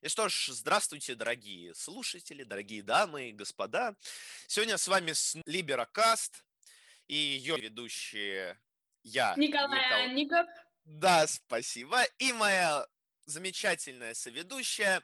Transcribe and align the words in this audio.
И 0.00 0.08
что 0.08 0.28
ж, 0.28 0.50
здравствуйте, 0.52 1.16
дорогие 1.16 1.74
слушатели, 1.74 2.44
дорогие 2.44 2.82
дамы 2.82 3.30
и 3.30 3.32
господа. 3.32 3.96
Сегодня 4.46 4.78
с 4.78 4.86
вами 4.86 5.12
Либерокаст 5.44 6.44
и 7.08 7.16
ее 7.16 7.56
ведущие 7.58 8.60
я, 9.02 9.34
Николай 9.36 9.80
Никол- 9.80 10.04
Анников. 10.10 10.46
Да, 10.84 11.26
спасибо. 11.26 12.04
И 12.18 12.32
моя 12.32 12.86
замечательная 13.26 14.14
соведущая 14.14 15.02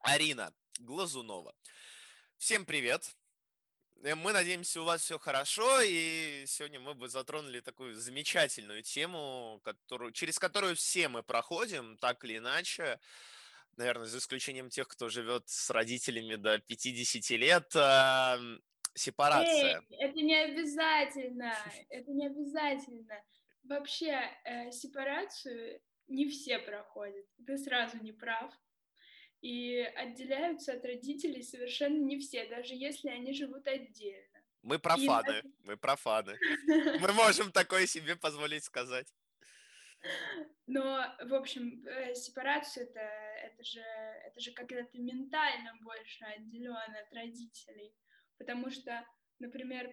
Арина 0.00 0.52
Глазунова. 0.80 1.54
Всем 2.36 2.66
привет. 2.66 3.14
Э, 4.02 4.16
Мы 4.16 4.32
надеемся, 4.32 4.82
у 4.82 4.84
вас 4.84 5.02
все 5.02 5.20
хорошо, 5.20 5.80
и 5.82 6.44
сегодня 6.48 6.80
мы 6.80 6.94
бы 6.94 7.08
затронули 7.08 7.60
такую 7.60 7.94
замечательную 7.94 8.82
тему, 8.82 9.60
которую, 9.62 10.10
через 10.10 10.38
которую 10.40 10.74
все 10.74 11.08
мы 11.08 11.22
проходим, 11.22 11.96
так 11.98 12.24
или 12.24 12.38
иначе. 12.38 12.98
Наверное, 13.76 14.06
за 14.06 14.18
исключением 14.18 14.70
тех, 14.70 14.88
кто 14.88 15.08
живет 15.08 15.48
с 15.48 15.70
родителями 15.70 16.36
до 16.36 16.58
50 16.58 17.36
лет, 17.36 17.74
м, 17.76 18.62
сепарация. 18.94 19.82
Эй, 19.90 19.96
это 19.98 20.20
не 20.22 20.34
обязательно, 20.34 21.52
это 21.90 22.10
не 22.10 22.26
обязательно. 22.26 23.22
Вообще, 23.64 24.18
э, 24.44 24.70
сепарацию 24.70 25.80
не 26.06 26.28
все 26.28 26.58
проходят, 26.58 27.26
ты 27.46 27.58
сразу 27.58 27.98
не 27.98 28.12
прав. 28.12 28.52
И 29.42 29.76
отделяются 29.78 30.72
от 30.72 30.84
родителей 30.84 31.42
совершенно 31.42 32.02
не 32.02 32.18
все, 32.18 32.46
даже 32.46 32.74
если 32.74 33.10
они 33.10 33.34
живут 33.34 33.68
отдельно. 33.68 34.42
Мы 34.62 34.78
профаны, 34.78 35.42
мы 35.62 35.76
профаны. 35.76 36.38
Мы 37.00 37.12
можем 37.12 37.52
такое 37.52 37.86
себе 37.86 38.16
позволить 38.16 38.64
сказать. 38.64 39.06
Но, 40.66 41.04
в 41.24 41.34
общем, 41.34 41.84
э, 41.86 42.14
сепарацию 42.14 42.88
это, 42.88 43.00
это 43.46 43.64
же, 43.64 43.80
это 43.80 44.40
же 44.40 44.52
когда-то 44.52 44.98
ментально 44.98 45.72
больше 45.82 46.24
отделен 46.24 46.74
от 46.74 47.12
родителей. 47.12 47.94
Потому 48.38 48.70
что, 48.70 49.06
например, 49.38 49.90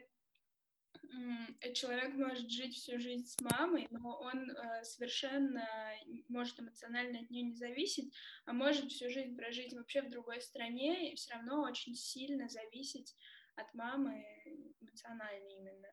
человек 1.74 2.14
может 2.16 2.50
жить 2.50 2.76
всю 2.76 3.00
жизнь 3.00 3.26
с 3.26 3.40
мамой, 3.42 3.88
но 3.92 4.20
он 4.20 4.50
э, 4.50 4.84
совершенно 4.84 5.68
может 6.28 6.60
эмоционально 6.60 7.20
от 7.20 7.30
нее 7.30 7.44
не 7.44 7.56
зависеть, 7.56 8.14
а 8.46 8.54
может 8.54 8.92
всю 8.92 9.10
жизнь 9.10 9.36
прожить 9.36 9.74
вообще 9.74 10.02
в 10.02 10.10
другой 10.10 10.42
стране 10.42 11.12
и 11.12 11.16
все 11.16 11.34
равно 11.34 11.64
очень 11.64 11.96
сильно 11.96 12.48
зависеть 12.48 13.16
от 13.56 13.74
мамы 13.74 14.24
эмоционально 14.82 15.50
именно. 15.50 15.88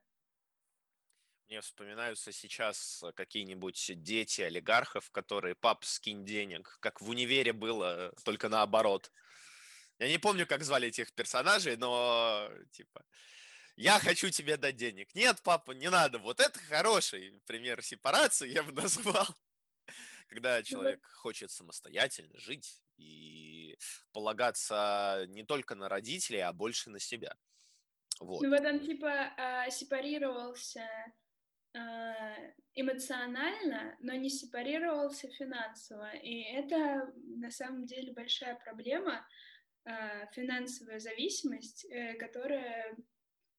Мне 1.51 1.59
вспоминаются 1.59 2.31
сейчас 2.31 3.03
какие-нибудь 3.13 3.91
дети 4.01 4.39
олигархов, 4.39 5.11
которые 5.11 5.53
пап 5.53 5.83
скинь 5.83 6.23
денег, 6.23 6.77
как 6.79 7.01
в 7.01 7.09
универе 7.09 7.51
было, 7.51 8.13
только 8.23 8.47
наоборот. 8.47 9.11
Я 9.99 10.07
не 10.07 10.17
помню, 10.17 10.47
как 10.47 10.63
звали 10.63 10.87
этих 10.87 11.11
персонажей, 11.11 11.75
но 11.75 12.49
типа 12.71 13.03
я 13.75 13.99
хочу 13.99 14.29
тебе 14.29 14.55
дать 14.55 14.77
денег. 14.77 15.13
Нет, 15.13 15.41
папа, 15.43 15.73
не 15.73 15.89
надо. 15.89 16.19
Вот 16.19 16.39
это 16.39 16.57
хороший 16.69 17.41
пример 17.45 17.83
сепарации, 17.83 18.47
я 18.47 18.63
бы 18.63 18.71
назвал. 18.81 19.27
Когда 20.29 20.63
человек 20.63 21.05
хочет 21.05 21.51
самостоятельно 21.51 22.39
жить 22.39 22.81
и 22.95 23.77
полагаться 24.13 25.25
не 25.27 25.43
только 25.43 25.75
на 25.75 25.89
родителей, 25.89 26.39
а 26.39 26.53
больше 26.53 26.89
на 26.89 26.99
себя. 26.99 27.35
Вот. 28.21 28.41
Ну 28.41 28.49
вот 28.51 28.65
он 28.65 28.79
типа 28.79 29.33
э, 29.35 29.69
сепарировался 29.69 30.79
э, 30.79 31.20
эмоционально, 32.73 33.97
но 33.99 34.13
не 34.13 34.29
сепарировался 34.29 35.29
финансово. 35.29 36.11
И 36.15 36.41
это 36.41 37.13
на 37.15 37.51
самом 37.51 37.85
деле 37.85 38.13
большая 38.13 38.55
проблема, 38.55 39.25
э, 39.85 40.27
финансовая 40.33 40.99
зависимость, 40.99 41.85
э, 41.85 42.15
которая, 42.15 42.95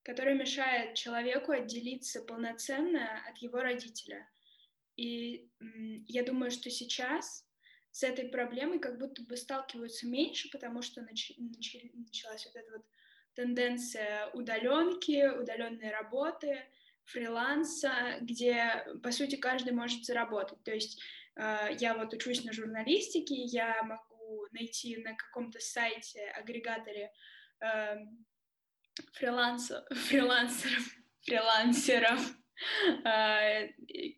которая 0.03 0.35
мешает 0.35 0.95
человеку 0.95 1.53
отделиться 1.53 2.23
полноценно 2.23 3.23
от 3.29 3.39
его 3.39 3.61
родителя. 3.61 4.29
И 4.97 5.51
я 6.07 6.23
думаю, 6.23 6.51
что 6.51 6.71
сейчас 6.71 7.47
с 7.91 8.03
этой 8.03 8.29
проблемой 8.29 8.79
как 8.79 8.99
будто 8.99 9.23
бы 9.23 9.37
сталкиваются 9.37 10.07
меньше, 10.07 10.51
потому 10.51 10.83
что 10.83 11.01
нач- 11.03 11.37
нач- 11.39 11.91
началась 11.95 12.45
вот 12.47 12.57
эта 12.57 12.73
вот 12.73 12.87
тенденция 13.35 14.29
удаленки, 14.33 15.27
удаленной 15.29 15.91
работы, 15.91 16.63
фриланса, 17.13 18.19
где, 18.21 18.85
по 19.03 19.13
сути, 19.13 19.37
каждый 19.37 19.73
может 19.73 20.05
заработать. 20.05 20.63
То 20.65 20.73
есть 20.73 21.01
э, 21.37 21.77
я 21.79 21.97
вот 21.97 22.13
учусь 22.13 22.45
на 22.45 22.53
журналистике, 22.53 23.35
я 23.35 23.83
могу 23.83 24.47
найти 24.53 24.97
на 24.99 25.15
каком-то 25.15 25.61
сайте, 25.61 26.21
агрегаторе 26.37 27.13
э, 27.61 27.97
фриланса, 29.13 29.87
фрилансеров, 30.09 30.85
фрилансеров 31.23 32.21
э, 33.05 33.69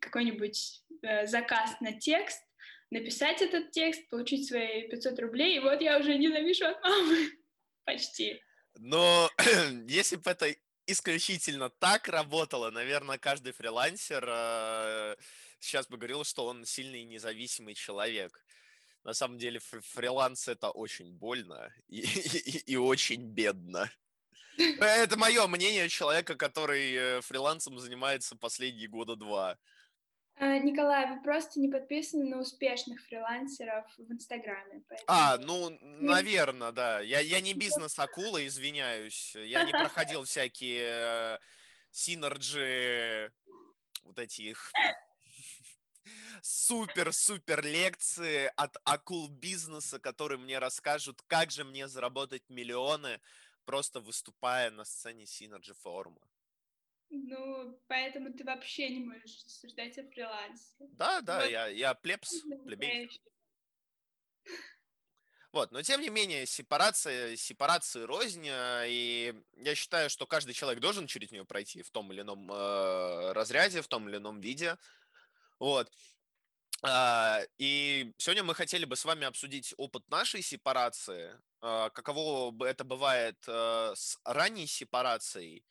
какой-нибудь 0.00 0.83
э, 1.03 1.27
заказ 1.27 1.81
на 1.81 1.93
текст, 1.93 2.43
написать 2.91 3.43
этот 3.43 3.72
текст, 3.72 4.09
получить 4.09 4.49
свои 4.49 4.88
500 4.88 5.19
рублей, 5.21 5.56
и 5.56 5.60
вот 5.60 5.81
я 5.81 5.99
уже 5.99 6.16
не 6.16 6.28
завишу 6.28 6.66
от 6.66 6.83
мамы. 6.83 7.16
Почти. 7.84 8.41
Но 8.77 9.31
если 9.88 10.16
бы 10.16 10.31
это 10.31 10.54
исключительно 10.87 11.71
так 11.71 12.09
работало, 12.09 12.71
наверное, 12.71 13.19
каждый 13.19 13.53
фрилансер 13.53 14.25
э, 14.27 15.17
сейчас 15.61 15.87
бы 15.89 15.97
говорил, 15.97 16.25
что 16.25 16.47
он 16.47 16.65
сильный 16.65 17.05
независимый 17.05 17.75
человек. 17.75 18.45
На 19.05 19.12
самом 19.12 19.39
деле 19.39 19.59
фр- 19.61 19.83
фриланс 19.83 20.49
это 20.49 20.71
очень 20.71 21.12
больно 21.12 21.72
и, 21.89 22.00
и- 22.00 22.72
и 22.72 22.77
очень 22.77 23.22
бедно. 23.22 23.91
Это 24.56 25.17
мое 25.19 25.47
мнение 25.47 25.89
человека, 25.89 26.37
который 26.37 26.95
э, 26.95 27.21
фрилансом 27.22 27.78
занимается 27.78 28.37
последние 28.37 28.89
года 28.89 29.16
два. 29.16 29.59
А, 30.37 30.59
Николай, 30.59 31.09
вы 31.15 31.22
просто 31.22 31.61
не 31.61 31.69
подписаны 31.69 32.25
на 32.28 32.41
успешных 32.41 33.00
фрилансеров 33.03 33.87
в 33.97 34.12
Инстаграме. 34.12 34.83
поэтому- 34.89 35.06
А, 35.06 35.39
ну, 35.39 35.71
наверное, 35.81 36.72
да. 36.72 37.00
Я, 37.00 37.21
я 37.21 37.41
не 37.41 37.55
бизнес-акула, 37.55 38.45
извиняюсь. 38.47 39.34
Я 39.37 39.65
не 39.65 39.71
проходил 39.72 40.25
всякие 40.25 40.89
э, 40.91 41.39
Synergy, 41.93 43.33
вот 44.03 44.19
эти 44.19 44.43
их 44.43 44.72
супер-супер 46.43 47.62
лекции 47.65 48.51
от 48.56 48.77
акул 48.84 49.28
бизнеса, 49.28 49.99
которые 50.01 50.39
мне 50.39 50.59
расскажут, 50.59 51.22
как 51.27 51.51
же 51.53 51.65
мне 51.65 51.87
заработать 51.89 52.43
миллионы, 52.49 53.21
просто 53.65 54.01
выступая 54.01 54.71
на 54.71 54.84
сцене 54.84 55.25
Synergy 55.25 55.75
форума. 55.75 56.21
Ну, 57.15 57.81
поэтому 57.87 58.33
ты 58.33 58.45
вообще 58.45 58.89
не 58.89 59.05
можешь 59.05 59.45
рассуждать 59.45 59.97
о 59.99 60.05
фрилансе. 60.11 60.75
Да, 60.93 61.21
да, 61.21 61.41
Вот. 61.41 61.51
я, 61.51 61.67
я 61.69 61.95
плебс, 61.95 62.43
плебей. 62.65 63.09
Вот, 65.53 65.71
но 65.71 65.83
тем 65.83 66.01
не 66.01 66.09
менее, 66.09 66.47
сепарация, 66.47 67.37
сепарации 67.37 68.03
рознь, 68.03 68.49
э, 68.49 68.87
и 68.89 69.35
я 69.59 69.77
считаю, 69.77 70.11
что 70.11 70.27
каждый 70.27 70.53
человек 70.53 70.81
должен 70.81 71.07
через 71.07 71.31
нее 71.31 71.45
пройти 71.45 71.83
в 71.83 71.91
том 71.93 72.13
или 72.13 72.23
ином 72.23 72.51
э, 72.51 73.33
разряде, 73.33 73.81
в 73.81 73.87
том 73.87 74.09
или 74.09 74.17
ином 74.17 74.41
виде. 74.41 74.77
Вот. 75.61 75.89
А, 76.83 77.41
И 77.59 78.13
сегодня 78.19 78.43
мы 78.43 78.57
хотели 78.57 78.85
бы 78.85 78.97
с 78.97 79.05
вами 79.05 79.27
обсудить 79.27 79.75
опыт 79.77 80.03
нашей 80.11 80.43
сепарации, 80.43 81.39
а, 81.61 81.89
каково 81.91 82.67
это 82.67 82.83
бывает 82.83 83.39
э, 83.47 83.93
с 83.95 84.19
ранней 84.25 84.67
сепарацией, 84.67 85.65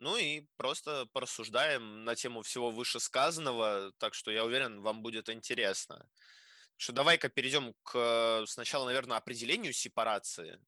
ну 0.00 0.16
и 0.16 0.46
просто 0.56 1.06
порассуждаем 1.12 2.04
на 2.04 2.14
тему 2.14 2.42
всего 2.42 2.70
вышесказанного, 2.70 3.92
так 3.98 4.14
что 4.14 4.30
я 4.30 4.44
уверен, 4.44 4.80
вам 4.80 5.02
будет 5.02 5.28
интересно. 5.28 6.08
Что 6.76 6.92
давай-ка 6.92 7.28
перейдем 7.28 7.74
к 7.82 8.44
сначала, 8.46 8.86
наверное, 8.86 9.18
определению 9.18 9.72
сепарации. 9.74 10.58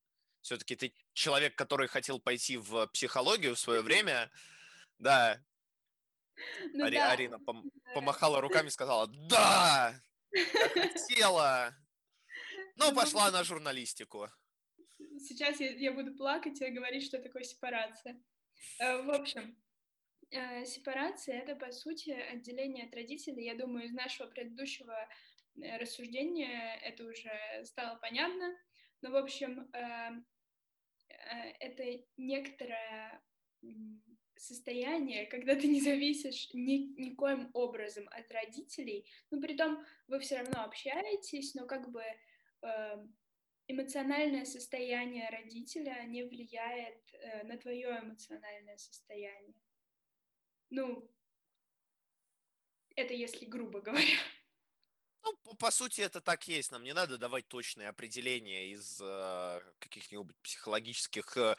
Все-таки 0.43 0.76
ты 0.76 0.94
человек, 1.14 1.55
который 1.56 1.88
хотел 1.88 2.20
пойти 2.20 2.58
в 2.58 2.87
психологию 2.88 3.55
в 3.55 3.58
свое 3.58 3.81
время. 3.81 4.31
Да, 4.99 5.43
ну 6.75 6.85
Ари- 6.85 6.94
да, 6.94 7.12
Арина 7.12 7.37
пом- 7.37 7.70
помахала 7.94 8.40
руками 8.40 8.69
и 8.69 8.70
сказала, 8.70 9.06
да, 9.06 9.94
я 10.32 10.69
хотела. 10.69 11.75
Ну, 12.76 12.90
Ну, 12.90 12.94
пошла 12.96 13.31
на 13.31 13.44
журналистику. 13.44 14.28
сейчас 15.19 15.61
я, 15.61 15.70
я 15.70 15.93
буду 15.93 16.14
плакать 16.14 16.61
и 16.61 16.70
говорить, 16.70 17.05
что 17.06 17.19
такое 17.19 17.44
сепарация. 17.44 18.20
Э, 18.79 19.03
В 19.03 19.11
общем, 19.11 19.56
э, 20.31 20.64
сепарация— 20.64 21.38
это, 21.43 21.56
по 21.56 21.73
сути, 21.73 22.11
отделение 22.11 22.87
от 22.87 22.94
родителей. 22.94 23.44
Я 23.44 23.55
думаю, 23.55 23.87
из 23.87 23.93
нашего 23.93 24.29
предыдущего 24.29 24.97
э, 25.56 25.79
рассуждения 25.79 26.76
это 26.82 27.05
уже 27.05 27.31
стало 27.64 27.99
понятно. 27.99 28.56
Но, 29.03 29.11
в 29.11 29.17
общем, 29.17 29.70
э, 29.73 30.11
э, 31.09 31.53
это 31.61 32.05
некоторое 32.17 33.23
состояние, 34.37 35.26
когда 35.26 35.55
ты 35.55 35.69
не 35.69 35.81
зависишь 35.81 36.50
ни, 36.53 37.00
никоим 37.00 37.50
образом 37.55 38.09
от 38.11 38.31
родителей, 38.32 39.09
но 39.31 39.41
при 39.41 39.56
том 39.56 39.85
вы 40.09 40.19
все 40.20 40.38
равно 40.38 40.64
общаетесь, 40.64 41.55
но 41.55 41.67
как 41.67 41.91
бы 41.91 42.03
э, 42.03 43.06
эмоциональное 43.69 44.44
состояние 44.44 45.29
родителя 45.31 46.05
не 46.05 46.25
влияет 46.25 47.03
э, 47.12 47.44
на 47.44 47.56
твое 47.56 48.00
эмоциональное 48.00 48.76
состояние. 48.76 49.55
Ну, 50.70 51.11
это 52.97 53.14
если 53.14 53.44
грубо 53.44 53.81
говоря. 53.81 54.19
Ну, 55.23 55.55
по, 55.56 55.70
сути, 55.70 56.00
это 56.00 56.20
так 56.20 56.49
есть. 56.49 56.73
Нам 56.73 56.82
не 56.82 56.93
надо 56.93 57.17
давать 57.17 57.47
точные 57.47 57.88
определения 57.88 58.73
из 58.73 59.00
э, 59.00 59.61
каких-нибудь 59.79 60.37
психологических 60.43 61.37
э, 61.37 61.56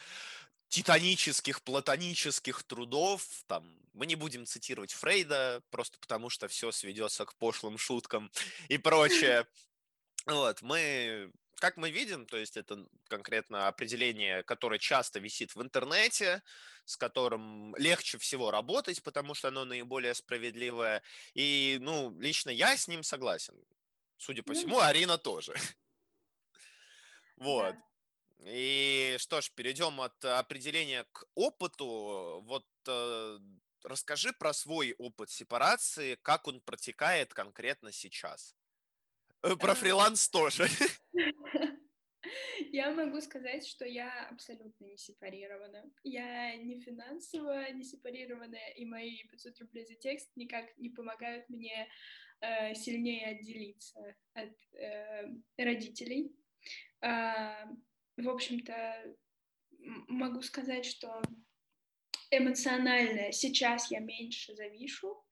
титанических, 0.67 1.61
платонических 1.61 2.63
трудов. 2.63 3.25
Там, 3.47 3.79
мы 3.93 4.05
не 4.05 4.15
будем 4.15 4.45
цитировать 4.45 4.91
Фрейда, 4.91 5.61
просто 5.69 5.97
потому 5.99 6.29
что 6.29 6.47
все 6.47 6.71
сведется 6.71 7.25
к 7.25 7.35
пошлым 7.35 7.77
шуткам 7.77 8.31
и 8.69 8.77
прочее. 8.77 9.47
Вот, 10.25 10.61
мы, 10.61 11.33
как 11.63 11.77
мы 11.77 11.91
видим, 11.91 12.25
то 12.25 12.35
есть 12.35 12.57
это 12.57 12.85
конкретно 13.07 13.69
определение, 13.69 14.43
которое 14.43 14.79
часто 14.79 15.21
висит 15.21 15.55
в 15.55 15.61
интернете, 15.61 16.43
с 16.83 16.97
которым 16.97 17.73
легче 17.77 18.17
всего 18.17 18.51
работать, 18.51 19.01
потому 19.01 19.33
что 19.33 19.47
оно 19.47 19.63
наиболее 19.63 20.13
справедливое. 20.13 21.01
И, 21.33 21.77
ну, 21.79 22.13
лично 22.19 22.49
я 22.49 22.75
с 22.75 22.89
ним 22.89 23.01
согласен. 23.01 23.55
Судя 24.17 24.43
по 24.43 24.51
ну, 24.51 24.59
всему, 24.59 24.79
Арина 24.81 25.17
тоже. 25.17 25.53
Вот. 27.37 27.75
И 28.39 29.15
что 29.19 29.39
ж, 29.39 29.49
перейдем 29.55 30.01
от 30.01 30.25
определения 30.25 31.05
к 31.13 31.25
опыту. 31.33 32.41
Вот 32.43 32.67
э, 32.87 33.39
расскажи 33.83 34.33
про 34.33 34.51
свой 34.51 34.95
опыт 34.97 35.29
сепарации, 35.29 36.15
как 36.23 36.45
он 36.49 36.59
протекает 36.59 37.33
конкретно 37.33 37.93
сейчас. 37.93 38.53
Э, 39.43 39.55
про 39.57 39.75
фриланс 39.75 40.29
тоже. 40.29 40.67
Я 42.71 42.91
могу 42.91 43.21
сказать, 43.21 43.67
что 43.67 43.85
я 43.85 44.27
абсолютно 44.29 44.85
не 44.85 44.97
сепарирована. 44.97 45.83
Я 46.03 46.55
не 46.55 46.79
финансово 46.79 47.71
не 47.71 47.83
сепарированная, 47.83 48.69
и 48.75 48.85
мои 48.85 49.23
500 49.27 49.59
рублей 49.59 49.85
за 49.85 49.95
текст 49.95 50.31
никак 50.35 50.75
не 50.77 50.89
помогают 50.89 51.47
мне 51.49 51.87
э, 52.41 52.73
сильнее 52.73 53.27
отделиться 53.27 54.15
от 54.33 54.55
э, 54.73 55.29
родителей. 55.57 56.35
Э, 57.01 57.65
в 58.17 58.29
общем-то, 58.29 59.15
могу 60.07 60.41
сказать, 60.41 60.85
что 60.85 61.21
эмоционально 62.31 63.31
сейчас 63.31 63.91
я 63.91 63.99
меньше 63.99 64.55
завишу 64.55 65.22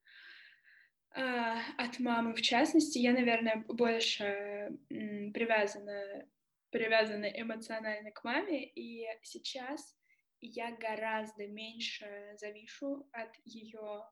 от 1.14 1.98
мамы, 1.98 2.34
в 2.34 2.42
частности, 2.42 2.98
я, 2.98 3.12
наверное, 3.12 3.64
больше 3.68 4.78
привязана, 4.88 6.26
привязана 6.70 7.26
эмоционально 7.26 8.10
к 8.10 8.24
маме, 8.24 8.64
и 8.64 9.06
сейчас 9.22 9.96
я 10.42 10.72
гораздо 10.76 11.46
меньше 11.46 12.34
завишу 12.36 13.08
от 13.12 13.30
ее 13.44 14.04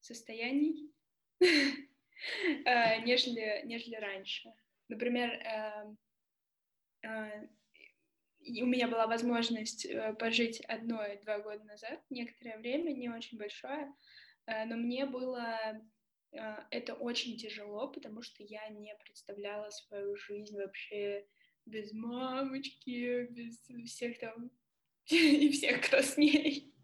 состояний, 0.00 0.92
э, 1.40 1.44
нежели, 3.04 3.62
нежели 3.64 3.96
раньше. 3.96 4.52
Например, 4.88 5.30
э, 5.30 5.96
э, 7.02 7.48
у 8.62 8.66
меня 8.66 8.88
была 8.88 9.06
возможность 9.06 9.84
э, 9.84 10.14
пожить 10.14 10.60
одно-два 10.62 11.38
года 11.40 11.64
назад, 11.64 12.00
некоторое 12.10 12.58
время, 12.58 12.92
не 12.92 13.10
очень 13.10 13.38
большое, 13.38 13.92
э, 14.46 14.64
но 14.64 14.76
мне 14.76 15.06
было 15.06 15.80
это 16.70 16.94
очень 16.94 17.36
тяжело, 17.36 17.88
потому 17.88 18.22
что 18.22 18.42
я 18.42 18.68
не 18.68 18.94
представляла 18.96 19.70
свою 19.70 20.16
жизнь 20.16 20.56
вообще 20.56 21.26
без 21.66 21.92
мамочки, 21.92 23.26
без 23.30 23.58
всех 23.90 24.18
там 24.18 24.50
и 25.06 25.50
всех, 25.50 25.86
кто 25.86 26.02
с 26.02 26.16
ней. 26.16 26.74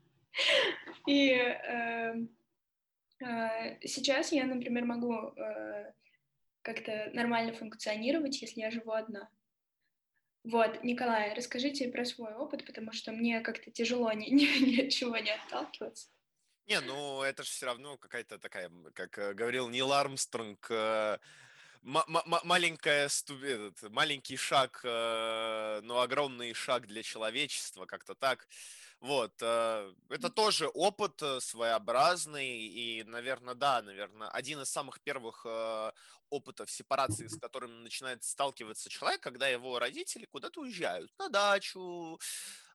И 1.06 1.30
э, 1.32 2.14
э, 3.20 3.86
сейчас 3.86 4.32
я, 4.32 4.46
например, 4.46 4.84
могу 4.84 5.14
э, 5.14 5.92
как-то 6.62 7.10
нормально 7.12 7.52
функционировать, 7.52 8.40
если 8.40 8.60
я 8.60 8.70
живу 8.70 8.92
одна. 8.92 9.28
Вот, 10.44 10.82
Николай, 10.82 11.34
расскажите 11.34 11.88
про 11.88 12.04
свой 12.04 12.32
опыт, 12.34 12.64
потому 12.64 12.92
что 12.92 13.12
мне 13.12 13.40
как-то 13.40 13.70
тяжело 13.70 14.10
ни, 14.12 14.26
ни, 14.30 14.70
ни 14.70 14.86
от 14.86 14.90
чего 14.90 15.16
не 15.18 15.30
отталкиваться. 15.30 16.08
Не, 16.70 16.80
ну 16.82 17.22
это 17.24 17.42
же 17.42 17.50
все 17.50 17.66
равно 17.66 17.96
какая-то 17.96 18.38
такая, 18.38 18.70
как 18.94 19.18
э, 19.18 19.34
говорил 19.34 19.68
Нил 19.68 19.92
Армстронг, 19.92 20.70
э, 20.70 21.18
маленькая 21.82 23.08
этот, 23.08 23.90
маленький 23.90 24.36
шаг, 24.36 24.80
э, 24.84 25.80
но 25.82 26.00
огромный 26.00 26.54
шаг 26.54 26.86
для 26.86 27.02
человечества, 27.02 27.86
как-то 27.86 28.14
так. 28.14 28.46
Вот, 29.00 29.32
э, 29.40 29.92
это 30.10 30.30
тоже 30.30 30.68
опыт 30.68 31.20
своеобразный, 31.40 32.58
и, 32.58 33.02
наверное, 33.02 33.54
да, 33.54 33.82
наверное, 33.82 34.28
один 34.28 34.60
из 34.60 34.70
самых 34.70 35.00
первых 35.00 35.44
э, 35.44 35.92
опытов 36.28 36.70
сепарации, 36.70 37.26
с 37.26 37.36
которым 37.36 37.82
начинает 37.82 38.22
сталкиваться 38.22 38.88
человек, 38.88 39.20
когда 39.20 39.48
его 39.48 39.80
родители 39.80 40.26
куда-то 40.26 40.60
уезжают, 40.60 41.10
на 41.18 41.30
дачу, 41.30 42.20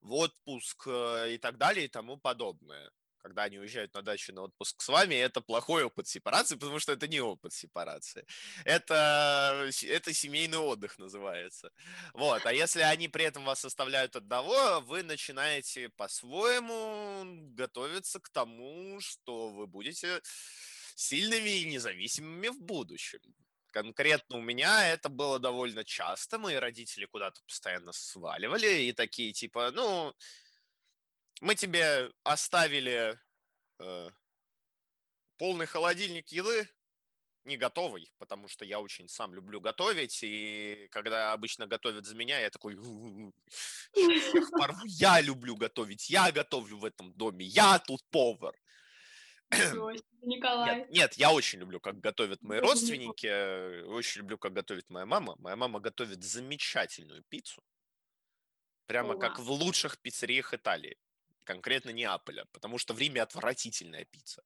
в 0.01 0.13
отпуск 0.13 0.86
и 0.86 1.38
так 1.42 1.57
далее 1.57 1.86
и 1.86 1.88
тому 1.88 2.18
подобное 2.18 2.92
когда 3.25 3.45
они 3.45 3.57
уезжают 3.57 3.92
на 3.95 4.04
дачу 4.04 4.33
на 4.33 4.44
отпуск 4.44 4.80
с 4.83 4.88
вами, 4.88 5.16
это 5.16 5.42
плохой 5.42 5.83
опыт 5.83 6.07
сепарации, 6.07 6.57
потому 6.57 6.80
что 6.80 6.92
это 6.92 7.07
не 7.07 7.22
опыт 7.22 7.54
сепарации. 7.54 8.24
Это, 8.66 9.68
это 9.81 10.13
семейный 10.13 10.60
отдых 10.60 11.00
называется. 11.00 11.72
Вот. 12.13 12.45
А 12.45 12.54
если 12.54 12.81
они 12.81 13.07
при 13.07 13.25
этом 13.25 13.44
вас 13.44 13.66
оставляют 13.66 14.16
одного, 14.16 14.80
вы 14.81 15.01
начинаете 15.01 15.89
по-своему 15.89 17.25
готовиться 17.56 18.19
к 18.19 18.30
тому, 18.30 19.00
что 19.01 19.50
вы 19.50 19.66
будете 19.66 20.21
сильными 20.95 21.50
и 21.50 21.66
независимыми 21.66 22.50
в 22.50 22.62
будущем. 22.62 23.21
Конкретно 23.71 24.38
у 24.38 24.42
меня 24.42 24.88
это 24.94 25.10
было 25.10 25.39
довольно 25.39 25.83
часто. 25.83 26.38
Мои 26.38 26.57
родители 26.57 27.06
куда-то 27.06 27.42
постоянно 27.48 27.92
сваливали 27.92 28.83
и 28.83 28.94
такие 28.94 29.33
типа, 29.33 29.71
ну, 29.71 30.13
мы 31.42 31.56
тебе 31.56 32.12
оставили 32.24 33.20
э, 33.80 34.10
полный 35.38 35.66
холодильник 35.66 36.30
еды, 36.30 36.70
не 37.44 37.58
готовый, 37.58 38.12
потому 38.18 38.48
что 38.48 38.66
я 38.66 38.80
очень 38.80 39.08
сам 39.08 39.34
люблю 39.34 39.62
готовить, 39.62 40.20
и 40.24 40.88
когда 40.92 41.34
обычно 41.34 41.68
готовят 41.68 42.06
за 42.06 42.16
меня, 42.16 42.40
я 42.40 42.50
такой, 42.50 42.76
я 44.86 45.21
люблю 45.21 45.56
готовить, 45.56 46.09
я 46.09 46.31
готовлю 46.31 46.78
в 46.78 46.86
этом 46.86 47.14
доме, 47.14 47.45
я 47.45 47.80
тут 47.80 48.02
повар. 48.09 48.56
Николай. 50.21 50.80
Нет, 50.80 50.90
нет, 50.90 51.14
я 51.16 51.31
очень 51.31 51.59
люблю, 51.59 51.80
как 51.80 52.00
готовят 52.00 52.42
мои 52.42 52.59
родственники, 52.59 53.28
э, 53.28 53.83
очень 53.83 54.21
люблю, 54.21 54.40
как 54.40 54.54
готовит 54.54 54.90
моя 54.90 55.06
мама. 55.06 55.36
Моя 55.38 55.56
мама 55.56 55.80
готовит 55.80 56.24
замечательную 56.24 57.24
пиццу, 57.30 57.62
прямо 58.88 59.19
как 59.19 59.38
в 59.38 59.52
лучших 59.52 60.00
пиццериях 60.00 60.56
Италии 60.56 60.98
конкретно 61.45 61.92
Неаполя, 61.92 62.45
потому 62.52 62.78
что 62.78 62.94
в 62.94 62.99
Риме 62.99 63.21
отвратительная 63.21 64.04
пицца. 64.04 64.44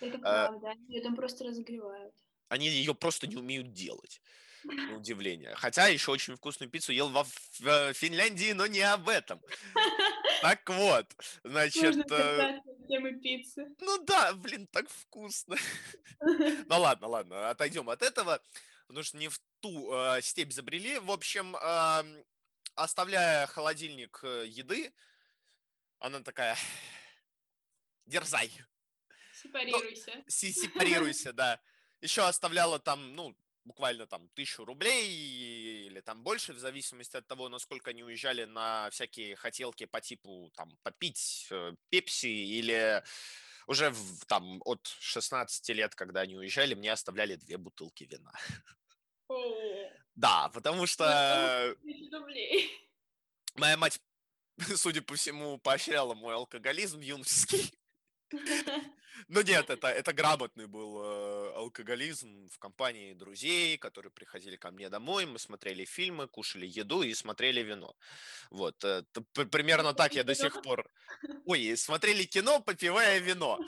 Это 0.00 0.18
а, 0.22 0.48
правда, 0.48 0.70
они 0.70 0.86
ее 0.88 1.02
там 1.02 1.16
просто 1.16 1.44
разогревают. 1.44 2.14
Они 2.48 2.68
ее 2.68 2.94
просто 2.94 3.26
не 3.26 3.36
умеют 3.36 3.72
делать, 3.72 4.20
на 4.64 4.96
удивление. 4.96 5.54
Хотя 5.56 5.86
еще 5.88 6.10
очень 6.12 6.36
вкусную 6.36 6.70
пиццу 6.70 6.92
ел 6.92 7.08
во 7.08 7.26
э, 7.62 7.92
Финляндии, 7.92 8.52
но 8.52 8.66
не 8.66 8.80
об 8.80 9.08
этом. 9.08 9.40
Так 10.42 10.68
вот, 10.68 11.06
значит... 11.42 12.10
Э, 12.10 12.60
темы 12.86 13.18
пиццы. 13.18 13.66
Ну 13.80 14.04
да, 14.04 14.34
блин, 14.34 14.66
так 14.66 14.88
вкусно. 14.90 15.56
Ну 16.68 16.80
ладно, 16.80 17.06
ладно, 17.06 17.50
отойдем 17.50 17.88
от 17.88 18.02
этого, 18.02 18.40
потому 18.86 19.04
что 19.04 19.16
не 19.16 19.28
в 19.28 19.40
ту 19.60 19.92
э, 19.92 20.20
степь 20.20 20.52
забрели. 20.52 20.98
В 20.98 21.10
общем, 21.10 21.56
оставляя 22.74 23.46
холодильник 23.46 24.22
еды, 24.22 24.92
она 26.04 26.20
такая, 26.20 26.56
дерзай. 28.04 28.52
Сепарируйся. 29.42 30.12
Ну, 30.16 30.22
сепарируйся, 30.26 31.32
да. 31.32 31.60
Еще 32.02 32.22
оставляла 32.22 32.78
там, 32.78 33.14
ну, 33.14 33.34
буквально 33.64 34.06
там 34.06 34.28
тысячу 34.34 34.66
рублей 34.66 35.86
или 35.86 36.00
там 36.00 36.22
больше, 36.22 36.52
в 36.52 36.58
зависимости 36.58 37.16
от 37.16 37.26
того, 37.26 37.48
насколько 37.48 37.90
они 37.90 38.04
уезжали 38.04 38.44
на 38.44 38.90
всякие 38.90 39.34
хотелки 39.36 39.86
по 39.86 40.02
типу 40.02 40.52
там 40.54 40.76
попить 40.82 41.48
э, 41.50 41.72
пепси 41.88 42.26
или 42.26 43.02
уже 43.66 43.88
в, 43.88 44.26
там 44.26 44.60
от 44.66 44.86
16 45.00 45.70
лет, 45.70 45.94
когда 45.94 46.20
они 46.20 46.36
уезжали, 46.36 46.74
мне 46.74 46.92
оставляли 46.92 47.36
две 47.36 47.56
бутылки 47.56 48.04
вина. 48.04 48.32
Да, 50.14 50.50
потому 50.50 50.86
что 50.86 51.74
моя 53.54 53.78
мать 53.78 54.00
судя 54.76 55.02
по 55.02 55.14
всему, 55.14 55.58
поощряла 55.58 56.14
мой 56.14 56.34
алкоголизм 56.34 57.00
юношеский. 57.00 57.72
Но 59.28 59.42
нет, 59.42 59.70
это, 59.70 59.88
это 59.88 60.12
грамотный 60.12 60.66
был 60.66 61.00
э, 61.02 61.52
алкоголизм 61.54 62.48
в 62.48 62.58
компании 62.58 63.14
друзей, 63.14 63.78
которые 63.78 64.10
приходили 64.10 64.56
ко 64.56 64.70
мне 64.70 64.88
домой, 64.88 65.24
мы 65.24 65.38
смотрели 65.38 65.84
фильмы, 65.84 66.26
кушали 66.26 66.66
еду 66.66 67.02
и 67.02 67.14
смотрели 67.14 67.62
вино. 67.62 67.94
Вот, 68.50 68.82
э, 68.84 69.04
примерно 69.50 69.94
так 69.94 70.14
я 70.14 70.24
до 70.24 70.34
сих 70.34 70.62
пор... 70.62 70.90
Ой, 71.46 71.76
смотрели 71.76 72.24
кино, 72.24 72.60
попивая 72.60 73.18
вино. 73.18 73.58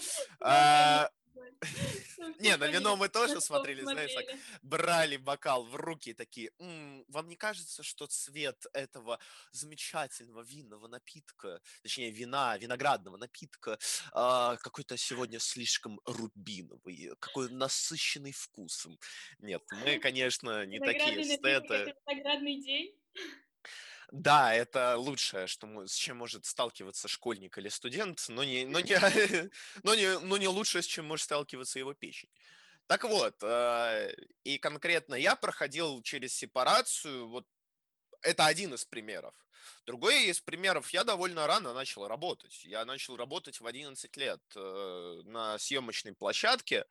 А, 2.19 2.31
не, 2.38 2.57
на 2.57 2.66
вино 2.69 2.97
мы 2.97 3.09
тоже 3.09 3.40
смотрели, 3.40 3.83
знаешь, 3.83 4.12
так, 4.14 4.25
брали 4.62 5.16
бокал 5.16 5.64
в 5.64 5.75
руки 5.76 6.11
и 6.11 6.14
такие, 6.14 6.50
вам 6.59 7.28
не 7.28 7.37
кажется, 7.37 7.83
что 7.83 8.07
цвет 8.07 8.66
этого 8.73 9.19
замечательного 9.52 10.43
винного 10.43 10.88
напитка, 10.88 11.61
точнее, 11.83 12.11
вина, 12.11 12.57
виноградного 12.57 13.16
напитка, 13.16 13.78
а, 14.12 14.57
какой-то 14.57 14.97
сегодня 14.97 15.38
слишком 15.38 16.00
рубиновый, 16.05 17.12
какой 17.19 17.50
насыщенный 17.50 18.33
вкусом? 18.33 18.99
Нет, 19.38 19.62
мы, 19.85 19.99
конечно, 19.99 20.64
не 20.66 20.78
такие 20.78 21.23
эстеты. 21.23 21.95
Виноградный 22.07 22.62
день? 22.62 22.95
Да, 24.13 24.55
это 24.55 24.97
лучшее, 24.97 25.47
что, 25.47 25.87
с 25.87 25.95
чем 25.95 26.19
может 26.19 26.45
сталкиваться 26.45 27.09
школьник 27.09 27.59
или 27.59 27.69
студент, 27.69 28.25
но 28.29 28.45
не, 28.45 28.65
но 28.65 28.81
не, 28.81 28.99
но 29.83 29.95
не, 29.95 30.19
но 30.21 30.37
не 30.37 30.49
лучшее, 30.49 30.83
с 30.83 30.87
чем 30.87 31.07
может 31.07 31.25
сталкиваться 31.25 31.79
его 31.79 31.93
печень. 31.93 32.31
Так 32.87 33.03
вот, 33.03 33.35
э, 33.43 34.15
и 34.45 34.59
конкретно 34.59 35.17
я 35.17 35.35
проходил 35.35 36.03
через 36.03 36.35
сепарацию, 36.35 37.29
вот 37.29 37.47
это 38.23 38.47
один 38.47 38.75
из 38.75 38.85
примеров. 38.85 39.35
Другой 39.87 40.27
из 40.27 40.41
примеров, 40.41 40.91
я 40.91 41.03
довольно 41.03 41.47
рано 41.49 41.75
начал 41.75 42.07
работать. 42.07 42.65
Я 42.65 42.85
начал 42.85 43.17
работать 43.17 43.61
в 43.61 43.67
11 43.67 44.17
лет 44.17 44.41
э, 44.55 45.23
на 45.25 45.59
съемочной 45.59 46.15
площадке, 46.15 46.85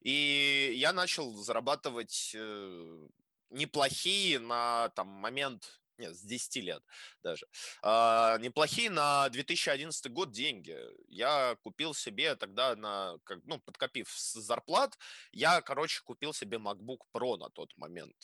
и 0.00 0.72
я 0.76 0.92
начал 0.92 1.34
зарабатывать 1.34 2.32
э, 2.34 3.08
неплохие 3.50 4.38
на 4.38 4.90
там, 4.90 5.08
момент 5.08 5.81
нет, 6.02 6.16
с 6.16 6.22
10 6.22 6.56
лет 6.56 6.82
даже, 7.22 7.46
а, 7.82 8.38
неплохие 8.38 8.90
на 8.90 9.28
2011 9.28 10.12
год 10.12 10.30
деньги. 10.32 10.76
Я 11.08 11.56
купил 11.62 11.94
себе 11.94 12.34
тогда, 12.36 12.76
на, 12.76 13.18
как, 13.24 13.38
ну, 13.44 13.60
подкопив 13.60 14.08
с 14.10 14.34
зарплат, 14.34 14.98
я, 15.32 15.60
короче, 15.62 16.02
купил 16.04 16.32
себе 16.32 16.58
MacBook 16.58 17.00
Pro 17.14 17.36
на 17.36 17.48
тот 17.50 17.76
момент. 17.76 18.16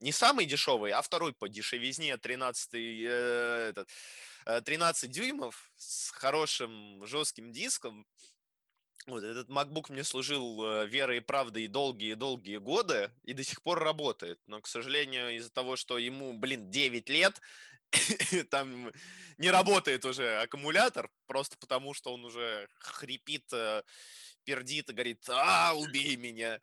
Не 0.00 0.12
самый 0.12 0.46
дешевый, 0.46 0.92
а 0.92 1.02
второй 1.02 1.34
по 1.34 1.46
дешевизне, 1.46 2.16
13, 2.16 2.74
э, 2.74 3.68
этот, 3.68 3.88
13 4.64 5.04
э, 5.04 5.12
дюймов 5.12 5.70
с 5.76 6.10
хорошим 6.10 7.04
жестким 7.04 7.52
диском. 7.52 8.06
Вот 9.06 9.22
этот 9.22 9.48
MacBook 9.48 9.90
мне 9.90 10.04
служил 10.04 10.62
э, 10.64 10.86
верой 10.86 11.18
и 11.18 11.20
правдой 11.20 11.66
долгие-долгие 11.66 12.58
годы 12.58 13.10
и 13.24 13.32
до 13.32 13.42
сих 13.42 13.62
пор 13.62 13.78
работает. 13.78 14.38
Но, 14.46 14.60
к 14.60 14.66
сожалению, 14.66 15.36
из-за 15.36 15.50
того, 15.50 15.76
что 15.76 15.98
ему, 15.98 16.34
блин, 16.34 16.70
9 16.70 17.08
лет, 17.08 17.40
там 18.50 18.92
не 19.38 19.50
работает 19.50 20.04
уже 20.04 20.40
аккумулятор, 20.40 21.10
просто 21.26 21.56
потому 21.58 21.94
что 21.94 22.12
он 22.12 22.24
уже 22.24 22.68
хрипит, 22.78 23.50
э, 23.52 23.82
пердит 24.44 24.90
и 24.90 24.92
говорит, 24.92 25.24
а, 25.28 25.74
убей 25.74 26.16
меня. 26.16 26.60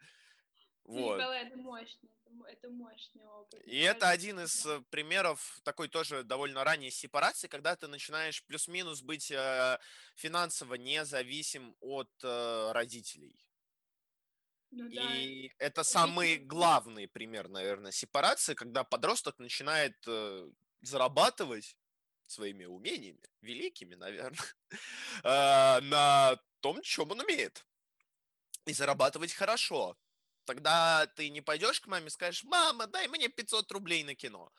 Вот. 0.84 1.18
Николай, 1.18 1.48
это 1.48 1.58
мощно 1.58 2.08
это 2.46 2.70
мощный 2.70 3.26
опыт. 3.26 3.62
И 3.66 3.80
это 3.80 4.10
один 4.10 4.40
из 4.40 4.66
э, 4.66 4.82
примеров 4.90 5.60
такой 5.64 5.88
тоже 5.88 6.24
довольно 6.24 6.64
ранней 6.64 6.92
сепарации, 6.92 7.48
когда 7.48 7.76
ты 7.76 7.88
начинаешь 7.88 8.44
плюс-минус 8.46 9.02
быть 9.02 9.32
э, 9.32 9.80
финансово 10.16 10.76
независим 10.76 11.76
от 11.80 12.10
э, 12.24 12.72
родителей. 12.72 13.46
Ну, 14.72 14.90
да. 14.90 15.16
И 15.16 15.52
это 15.60 15.84
самый 15.84 16.38
главный 16.38 17.08
пример, 17.08 17.48
наверное, 17.48 17.92
сепарации, 17.92 18.54
когда 18.54 18.84
подросток 18.84 19.40
начинает 19.40 19.96
зарабатывать 20.82 21.78
своими 22.26 22.66
умениями, 22.66 23.22
великими, 23.42 23.96
наверное, 23.96 24.38
на 25.82 26.38
том, 26.60 26.82
чем 26.82 27.12
он 27.12 27.22
умеет. 27.22 27.66
И 28.66 28.74
зарабатывать 28.74 29.32
хорошо 29.32 29.98
тогда 30.48 31.06
ты 31.16 31.30
не 31.30 31.42
пойдешь 31.42 31.82
к 31.82 31.88
маме 31.88 32.08
и 32.08 32.10
скажешь, 32.10 32.44
мама, 32.44 32.88
дай 32.88 33.08
мне 33.08 33.28
500 33.28 33.72
рублей 33.74 34.04
на 34.04 34.16
кино. 34.16 34.52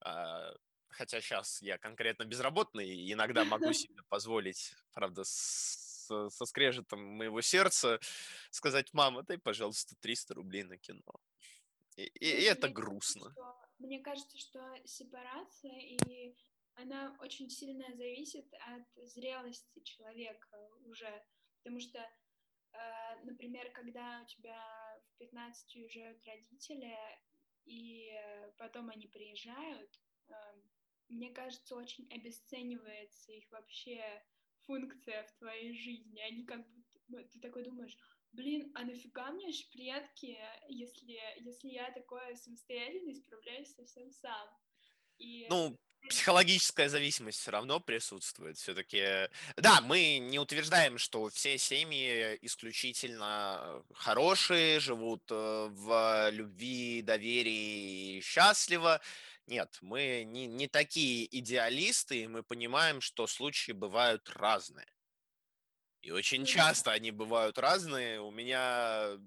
А, 0.00 0.54
хотя 0.88 1.20
сейчас 1.20 1.60
я 1.60 1.76
конкретно 1.78 2.24
безработный, 2.24 2.88
и 2.88 3.12
иногда 3.12 3.44
могу 3.44 3.72
себе 3.74 4.02
позволить, 4.08 4.72
правда, 4.92 5.24
с, 5.24 6.06
со 6.30 6.46
скрежетом 6.46 7.04
моего 7.04 7.42
сердца 7.42 7.98
сказать, 8.50 8.94
мама, 8.94 9.22
дай, 9.24 9.36
пожалуйста, 9.36 9.96
300 10.00 10.34
рублей 10.34 10.62
на 10.62 10.78
кино. 10.78 11.20
И, 11.96 12.04
и, 12.04 12.26
и 12.26 12.42
это 12.44 12.68
мне 12.68 12.74
грустно. 12.74 13.34
Кажется, 13.34 13.42
что, 13.42 13.68
мне 13.78 13.98
кажется, 13.98 14.38
что 14.38 14.76
сепарация, 14.84 15.78
и 15.80 16.36
она 16.76 17.16
очень 17.20 17.50
сильно 17.50 17.84
зависит 17.96 18.46
от 18.54 19.08
зрелости 19.08 19.80
человека 19.82 20.48
уже, 20.84 21.22
потому 21.62 21.80
что 21.80 22.00
Э, 22.72 23.16
например, 23.24 23.70
когда 23.72 24.20
у 24.22 24.26
тебя 24.26 24.89
15 25.20 25.76
уезжают 25.76 26.24
родители, 26.24 26.96
и 27.64 28.10
потом 28.58 28.90
они 28.90 29.06
приезжают, 29.06 30.00
эм, 30.28 30.70
мне 31.08 31.30
кажется, 31.30 31.76
очень 31.76 32.08
обесценивается 32.10 33.32
их 33.32 33.50
вообще 33.52 34.24
функция 34.60 35.24
в 35.24 35.32
твоей 35.38 35.74
жизни. 35.74 36.20
Они 36.20 36.44
как 36.44 36.66
бы, 37.08 37.24
ты 37.24 37.40
такой 37.40 37.64
думаешь, 37.64 37.96
блин, 38.32 38.72
а 38.74 38.84
нафига 38.84 39.30
мне 39.32 39.52
предки, 39.70 40.38
если, 40.68 41.12
если 41.40 41.68
я 41.68 41.90
такое 41.92 42.34
самостоятельно 42.36 43.14
справляюсь 43.14 43.74
совсем 43.74 44.10
сам? 44.10 44.48
И... 45.20 45.46
Ну, 45.48 45.78
психологическая 46.08 46.88
зависимость 46.88 47.38
все 47.38 47.52
равно 47.52 47.78
присутствует. 47.78 48.58
Все-таки, 48.58 49.28
да, 49.56 49.80
мы 49.80 50.18
не 50.18 50.38
утверждаем, 50.38 50.98
что 50.98 51.28
все 51.30 51.56
семьи 51.56 52.38
исключительно 52.42 53.82
хорошие, 53.94 54.80
живут 54.80 55.22
э, 55.30 55.68
в 55.70 56.30
любви, 56.32 57.02
доверии 57.02 58.18
и 58.18 58.20
счастливо. 58.22 59.00
Нет, 59.46 59.78
мы 59.82 60.24
не, 60.26 60.46
не 60.46 60.68
такие 60.68 61.26
идеалисты, 61.38 62.22
и 62.22 62.26
мы 62.26 62.42
понимаем, 62.42 63.00
что 63.00 63.26
случаи 63.26 63.72
бывают 63.72 64.28
разные. 64.30 64.86
И 66.02 66.10
очень 66.10 66.46
часто 66.46 66.92
они 66.92 67.10
бывают 67.10 67.58
разные. 67.58 68.20
У 68.20 68.30
меня 68.30 69.18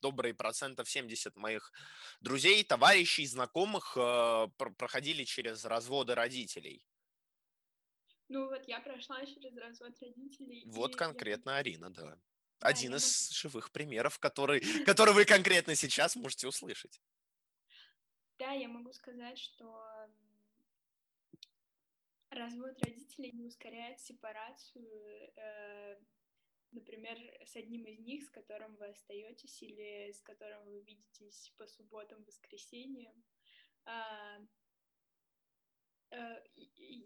добрый 0.00 0.34
процентов 0.34 0.88
70 0.88 1.36
моих 1.36 1.72
друзей, 2.20 2.64
товарищей, 2.64 3.26
знакомых 3.26 3.96
э, 3.96 4.48
проходили 4.76 5.24
через 5.24 5.64
разводы 5.64 6.14
родителей. 6.14 6.82
Ну 8.28 8.48
вот 8.48 8.66
я 8.68 8.80
прошла 8.80 9.24
через 9.26 9.56
развод 9.56 9.92
родителей. 10.00 10.62
Вот 10.66 10.96
конкретно 10.96 11.50
я... 11.50 11.56
Арина, 11.56 11.90
да. 11.90 12.16
да 12.60 12.68
Один 12.68 12.94
из 12.94 13.28
могу... 13.28 13.34
живых 13.34 13.72
примеров, 13.72 14.18
который, 14.18 14.60
который 14.86 15.14
вы 15.14 15.24
конкретно 15.24 15.74
сейчас 15.74 16.16
можете 16.16 16.46
услышать. 16.46 17.00
Да, 18.38 18.52
я 18.52 18.68
могу 18.68 18.92
сказать, 18.92 19.38
что 19.38 19.84
развод 22.30 22.78
родителей 22.82 23.32
не 23.32 23.44
ускоряет 23.44 24.00
сепарацию 24.00 25.32
э, 25.36 25.98
например, 26.72 27.16
с 27.44 27.56
одним 27.56 27.84
из 27.84 27.98
них, 28.00 28.24
с 28.24 28.30
которым 28.30 28.76
вы 28.76 28.88
остаетесь 28.88 29.62
или 29.62 30.12
с 30.12 30.22
которым 30.22 30.64
вы 30.64 30.80
видитесь 30.80 31.52
по 31.56 31.66
субботам, 31.66 32.24
воскресеньям. 32.24 33.14
А, 33.84 34.38
э, 36.10 36.44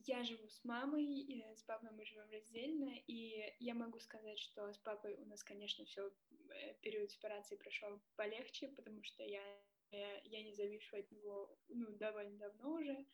я 0.07 0.23
живу 0.25 0.49
с 0.49 0.65
мамой, 0.65 1.45
с 1.57 1.63
папой 1.63 1.91
мы 1.93 2.05
живем 2.05 2.31
раздельно, 2.31 2.93
и 3.07 3.55
я 3.61 3.75
могу 3.75 3.99
сказать, 4.01 4.39
что 4.39 4.73
с 4.73 4.79
папой 4.79 5.15
у 5.15 5.25
нас, 5.27 5.43
конечно, 5.43 5.85
все 5.85 6.09
э, 6.51 6.75
период 6.83 7.11
сепарации 7.11 7.57
прошел 7.57 8.01
полегче, 8.17 8.69
потому 8.69 9.03
что 9.03 9.23
я, 9.23 9.43
я 9.91 10.43
не 10.43 10.53
завишу 10.53 10.97
от 10.97 11.11
него 11.11 11.59
ну, 11.69 11.91
довольно 11.97 12.39
давно 12.39 12.75
уже, 12.75 13.07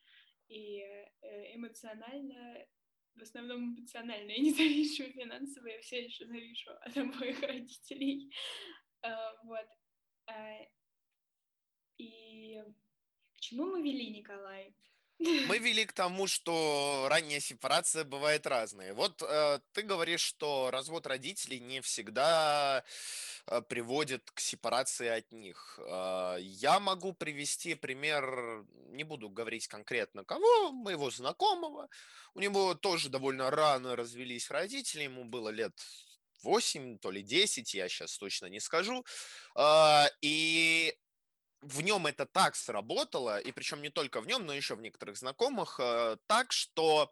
и 0.47 0.79
э, 0.79 1.55
эмоционально 1.55 2.67
в 3.15 3.21
основном 3.21 3.75
эмоционально. 3.75 4.31
Я 4.37 4.37
не 4.39 4.51
завишу 4.51 5.11
финансово, 5.11 5.67
я 5.67 5.81
все 5.81 6.05
еще 6.05 6.25
завишу 6.25 6.71
от 6.81 6.97
обоих 6.97 7.41
родителей. 7.41 8.33
Uh, 9.03 9.31
вот. 9.43 9.67
Uh, 10.29 10.67
и 11.97 12.61
к 13.35 13.39
чему 13.39 13.65
мы 13.65 13.81
вели, 13.81 14.09
Николай? 14.09 14.75
Мы 15.19 15.59
вели 15.59 15.85
к 15.85 15.93
тому, 15.93 16.25
что 16.25 17.07
ранняя 17.09 17.39
сепарация 17.39 18.03
бывает 18.03 18.47
разная. 18.47 18.95
Вот 18.95 19.21
э, 19.21 19.59
ты 19.71 19.83
говоришь, 19.83 20.21
что 20.21 20.71
развод 20.71 21.05
родителей 21.05 21.59
не 21.59 21.81
всегда 21.81 22.83
приводит 23.69 24.29
к 24.31 24.39
сепарации 24.39 25.07
от 25.07 25.31
них. 25.31 25.79
Э, 25.85 26.37
я 26.39 26.79
могу 26.79 27.13
привести 27.13 27.75
пример, 27.75 28.65
не 28.89 29.03
буду 29.03 29.29
говорить 29.29 29.67
конкретно 29.67 30.23
кого, 30.23 30.71
моего 30.71 31.09
знакомого. 31.11 31.89
У 32.33 32.39
него 32.39 32.75
тоже 32.75 33.09
довольно 33.09 33.49
рано 33.51 33.95
развелись 33.95 34.51
родители, 34.51 35.03
ему 35.03 35.25
было 35.25 35.49
лет 35.49 35.73
8, 36.43 36.97
то 36.99 37.11
ли 37.11 37.21
10, 37.21 37.73
я 37.73 37.89
сейчас 37.89 38.17
точно 38.17 38.47
не 38.47 38.59
скажу. 38.59 39.05
А, 39.55 40.07
и 40.21 40.95
в 41.61 41.81
нем 41.81 42.07
это 42.07 42.25
так 42.25 42.55
сработало, 42.55 43.39
и 43.39 43.51
причем 43.51 43.81
не 43.81 43.89
только 43.89 44.21
в 44.21 44.27
нем, 44.27 44.45
но 44.45 44.53
еще 44.53 44.75
в 44.75 44.81
некоторых 44.81 45.17
знакомых, 45.17 45.79
э, 45.79 46.17
так 46.27 46.51
что 46.51 47.11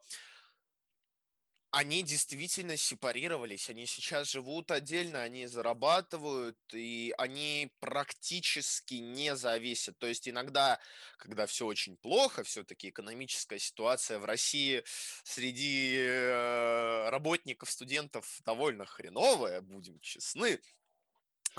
они 1.72 2.02
действительно 2.02 2.78
сепарировались, 2.78 3.70
они 3.70 3.86
сейчас 3.86 4.32
живут 4.32 4.72
отдельно, 4.72 5.22
они 5.22 5.46
зарабатывают, 5.46 6.58
и 6.74 7.14
они 7.18 7.72
практически 7.80 8.96
не 8.96 9.36
зависят. 9.36 9.98
То 10.00 10.08
есть 10.08 10.28
иногда, 10.28 10.80
когда 11.18 11.46
все 11.46 11.66
очень 11.68 11.96
плохо, 11.98 12.44
все-таки 12.44 12.90
экономическая 12.90 13.60
ситуация 13.60 14.18
в 14.18 14.26
России 14.26 14.84
среди 15.24 15.96
э, 15.98 17.10
работников, 17.10 17.70
студентов 17.70 18.26
довольно 18.46 18.86
хреновая, 18.86 19.62
будем 19.62 20.00
честны, 20.00 20.60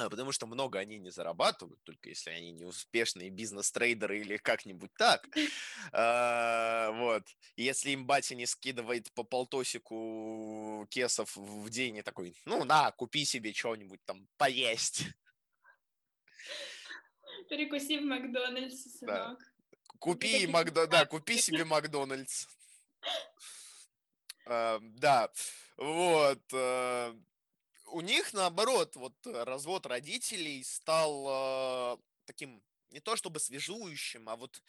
потому 0.09 0.33
что 0.33 0.47
много 0.47 0.79
они 0.79 0.99
не 0.99 1.11
зарабатывают, 1.11 1.83
только 1.83 2.09
если 2.09 2.31
они 2.31 2.53
не 2.53 2.65
успешные 2.65 3.29
бизнес-трейдеры 3.31 4.21
или 4.21 4.37
как-нибудь 4.37 4.93
так. 4.97 5.27
А, 5.93 6.91
вот. 6.93 7.25
если 7.57 7.91
им 7.91 8.07
батя 8.07 8.35
не 8.35 8.47
скидывает 8.47 9.13
по 9.13 9.25
полтосику 9.25 10.87
кесов 10.91 11.37
в 11.37 11.69
день 11.69 11.99
и 11.99 12.03
такой, 12.03 12.35
ну 12.45 12.65
на, 12.65 12.91
купи 12.93 13.25
себе 13.25 13.53
что-нибудь 13.53 14.01
там 14.05 14.27
поесть. 14.37 15.05
Перекуси 17.49 17.99
в 17.99 18.05
Макдональдсе, 18.05 18.89
сынок. 18.91 19.39
Купи, 19.99 20.47
Макдо... 20.47 20.87
да, 20.87 21.05
купи 21.05 21.39
себе 21.39 21.65
Макдональдс. 21.65 22.47
Да, 24.47 25.31
вот 25.77 26.41
у 27.93 28.01
них, 28.01 28.33
наоборот, 28.33 28.97
вот 28.97 29.15
э, 29.27 29.45
развод 29.45 29.87
родителей 29.87 30.63
стал 30.65 31.27
э, 31.29 31.97
таким 32.25 32.63
не 32.91 33.01
то 33.01 33.17
чтобы 33.17 33.39
свежующим, 33.41 34.29
а 34.29 34.37
вот 34.37 34.63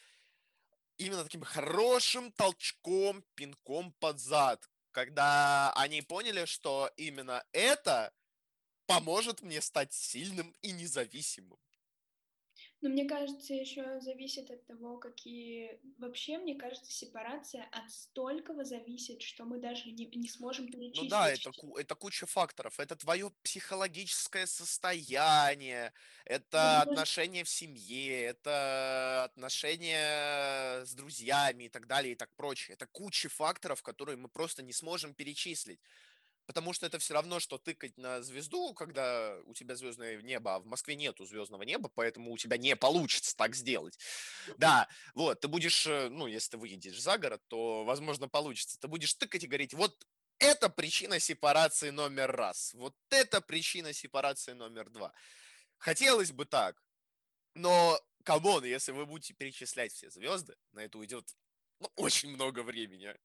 именно 0.98 1.24
таким 1.24 1.44
хорошим 1.44 2.32
толчком, 2.32 3.24
пинком 3.36 3.94
под 3.94 4.20
зад, 4.20 4.70
когда 4.92 5.74
они 5.74 6.02
поняли, 6.02 6.46
что 6.46 6.92
именно 6.98 7.44
это 7.52 8.14
поможет 8.86 9.42
мне 9.42 9.62
стать 9.62 9.94
сильным 9.94 10.56
и 10.62 10.72
независимым. 10.72 11.60
Но 12.82 12.90
мне 12.90 13.06
кажется, 13.06 13.54
еще 13.54 14.00
зависит 14.00 14.50
от 14.50 14.66
того, 14.66 14.98
какие... 14.98 15.80
Вообще, 16.00 16.40
мне 16.40 16.56
кажется, 16.56 16.92
сепарация 16.92 17.68
от 17.72 17.92
столького 17.92 18.66
зависит, 18.66 19.22
что 19.22 19.46
мы 19.46 19.60
даже 19.60 19.92
не, 19.92 20.08
не 20.08 20.28
сможем 20.28 20.66
перечислить. 20.66 21.04
Ну 21.04 21.10
да, 21.10 21.30
это, 21.30 21.52
это 21.78 21.94
куча 21.94 22.26
факторов. 22.26 22.80
Это 22.80 22.96
твое 22.96 23.32
психологическое 23.44 24.48
состояние, 24.48 25.94
это 26.26 26.84
ну, 26.88 26.92
отношения 26.92 27.44
в 27.44 27.50
семье, 27.50 28.24
это 28.24 29.26
отношения 29.26 30.84
с 30.84 30.96
друзьями 30.96 31.66
и 31.66 31.70
так 31.70 31.86
далее 31.86 32.14
и 32.14 32.16
так 32.16 32.34
прочее. 32.36 32.74
Это 32.74 32.88
куча 32.88 33.30
факторов, 33.30 33.84
которые 33.84 34.18
мы 34.18 34.28
просто 34.28 34.64
не 34.64 34.74
сможем 34.74 35.14
перечислить 35.14 35.80
потому 36.46 36.74
что 36.74 36.86
это 36.86 37.00
все 37.00 37.14
равно, 37.14 37.40
что 37.40 37.58
тыкать 37.58 37.98
на 37.98 38.22
звезду, 38.22 38.74
когда 38.74 39.38
у 39.46 39.54
тебя 39.54 39.76
звездное 39.76 40.22
небо, 40.22 40.56
а 40.56 40.60
в 40.60 40.66
Москве 40.66 40.96
нету 40.96 41.26
звездного 41.26 41.64
неба, 41.64 41.90
поэтому 41.94 42.32
у 42.32 42.38
тебя 42.38 42.58
не 42.58 42.76
получится 42.76 43.36
так 43.36 43.56
сделать. 43.56 43.98
Да, 44.58 44.88
вот, 45.14 45.40
ты 45.40 45.48
будешь, 45.48 45.86
э, 45.88 46.10
ну, 46.10 46.28
если 46.28 46.52
ты 46.52 46.58
выедешь 46.58 47.02
за 47.02 47.18
город, 47.18 47.42
то, 47.48 47.84
возможно, 47.84 48.28
получится. 48.28 48.80
Ты 48.80 48.88
будешь 48.88 49.14
тыкать 49.14 49.44
и 49.44 49.48
говорить, 49.48 49.74
вот 49.74 50.06
это 50.40 50.70
причина 50.70 51.20
сепарации 51.20 51.92
номер 51.92 52.32
раз, 52.32 52.74
вот 52.74 52.96
это 53.10 53.42
причина 53.42 53.94
сепарации 53.94 54.54
номер 54.54 54.90
два. 54.90 55.14
Хотелось 55.78 56.32
бы 56.32 56.46
так, 56.46 56.82
но, 57.54 58.00
come 58.24 58.47
on, 58.47 58.64
если 58.64 58.92
вы 58.92 59.06
будете 59.06 59.34
перечислять 59.34 59.94
все 59.94 60.10
звезды, 60.10 60.56
на 60.72 60.80
это 60.80 60.98
уйдет 60.98 61.28
ну, 61.80 61.92
очень 61.96 62.30
много 62.30 62.64
времени. 62.64 63.16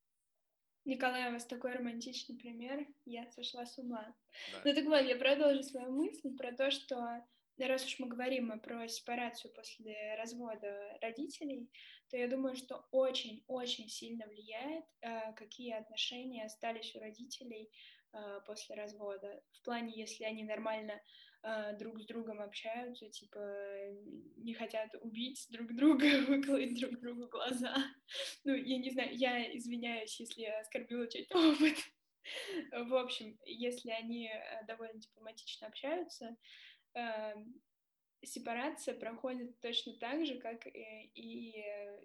Николай, 0.86 1.28
у 1.28 1.32
вас 1.32 1.44
такой 1.44 1.72
романтичный 1.72 2.38
пример, 2.38 2.86
я 3.04 3.26
сошла 3.32 3.66
с 3.66 3.76
ума. 3.76 4.14
Да. 4.52 4.60
Ну 4.64 4.74
так 4.74 4.84
вот, 4.84 5.00
я 5.00 5.16
продолжу 5.16 5.64
свою 5.64 5.90
мысль 5.90 6.36
про 6.36 6.52
то, 6.52 6.70
что 6.70 7.24
раз 7.58 7.84
уж 7.84 7.98
мы 7.98 8.06
говорим 8.06 8.58
про 8.60 8.86
сепарацию 8.86 9.52
после 9.52 10.14
развода 10.16 10.96
родителей, 11.02 11.68
то 12.08 12.16
я 12.16 12.28
думаю, 12.28 12.54
что 12.54 12.86
очень-очень 12.92 13.88
сильно 13.88 14.26
влияет, 14.26 14.84
э, 15.00 15.32
какие 15.32 15.72
отношения 15.72 16.44
остались 16.44 16.94
у 16.94 17.00
родителей 17.00 17.68
э, 18.12 18.40
после 18.46 18.76
развода. 18.76 19.42
В 19.54 19.62
плане, 19.64 19.92
если 19.92 20.22
они 20.22 20.44
нормально 20.44 21.00
э, 21.46 21.76
друг 21.78 22.00
с 22.00 22.06
другом 22.06 22.40
общаются, 22.40 23.08
типа 23.08 23.38
не 24.36 24.54
хотят 24.54 24.90
убить 25.00 25.46
друг 25.50 25.74
друга, 25.74 26.04
выколоть 26.28 26.78
друг 26.78 27.00
другу 27.00 27.28
глаза. 27.28 27.74
Ну, 28.44 28.54
я 28.54 28.78
не 28.78 28.90
знаю, 28.90 29.10
я 29.14 29.56
извиняюсь, 29.56 30.20
если 30.20 30.42
я 30.42 30.60
оскорбила 30.60 31.08
чей-то 31.08 31.38
опыт. 31.38 31.76
В 32.88 32.94
общем, 32.94 33.38
если 33.44 33.90
они 33.90 34.30
довольно 34.66 34.98
дипломатично 34.98 35.68
общаются, 35.68 36.36
эм, 36.94 37.54
сепарация 38.22 38.94
проходит 38.94 39.60
точно 39.60 39.94
так 39.94 40.24
же, 40.26 40.38
как 40.38 40.66
и, 40.66 41.10
и 41.14 41.64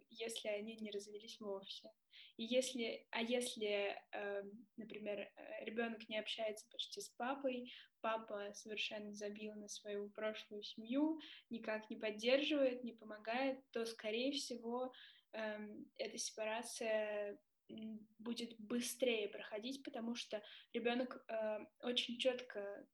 если 0.10 0.47
они 0.50 0.76
не 0.78 0.91
развелись 0.91 1.39
вовсе. 1.39 1.91
И 2.38 2.43
если, 2.43 3.06
а 3.12 3.21
если, 3.21 3.95
э, 4.12 4.43
например, 4.78 5.32
ребенок 5.62 6.08
не 6.10 6.17
общается 6.17 6.65
почти 6.71 7.02
с 7.02 7.10
папой, 7.10 7.71
папа 8.02 8.52
совершенно 8.54 9.13
забил 9.13 9.54
на 9.54 9.67
свою 9.67 10.10
прошлую 10.10 10.63
семью, 10.63 11.19
никак 11.50 11.89
не 11.89 11.97
поддерживает, 11.97 12.84
не 12.84 12.93
помогает, 12.93 13.60
то, 13.71 13.86
скорее 13.86 14.32
всего, 14.32 14.91
э, 15.34 15.67
эта 15.97 16.17
сепарация 16.17 17.39
будет 18.19 18.60
быстрее 18.60 19.30
проходить, 19.30 19.84
потому 19.84 20.15
что 20.15 20.43
ребенок 20.74 21.24
э, 21.28 21.60
очень 21.82 22.17
четко 22.17 22.86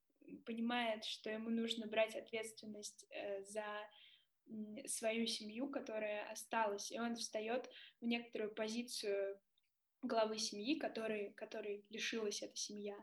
понимает, 0.45 1.05
что 1.05 1.29
ему 1.29 1.49
нужно 1.49 1.87
брать 1.87 2.15
ответственность 2.15 3.05
э, 3.09 3.43
за 3.43 3.65
свою 4.85 5.27
семью, 5.27 5.69
которая 5.69 6.29
осталась, 6.31 6.91
и 6.91 6.99
он 6.99 7.15
встает 7.15 7.69
в 7.99 8.05
некоторую 8.05 8.53
позицию 8.53 9.39
главы 10.01 10.37
семьи, 10.37 10.77
который, 10.79 11.33
который 11.33 11.85
лишилась 11.89 12.41
эта 12.41 12.55
семья. 12.55 12.95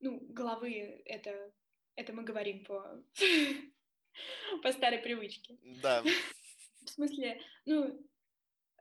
Ну, 0.00 0.18
главы 0.20 1.02
это, 1.04 1.52
это 1.96 2.12
мы 2.12 2.24
говорим 2.24 2.64
по, 2.64 3.04
по 4.62 4.72
старой 4.72 4.98
привычке. 4.98 5.58
Да. 5.82 6.02
В 6.84 6.88
смысле, 6.88 7.40
ну, 7.66 8.08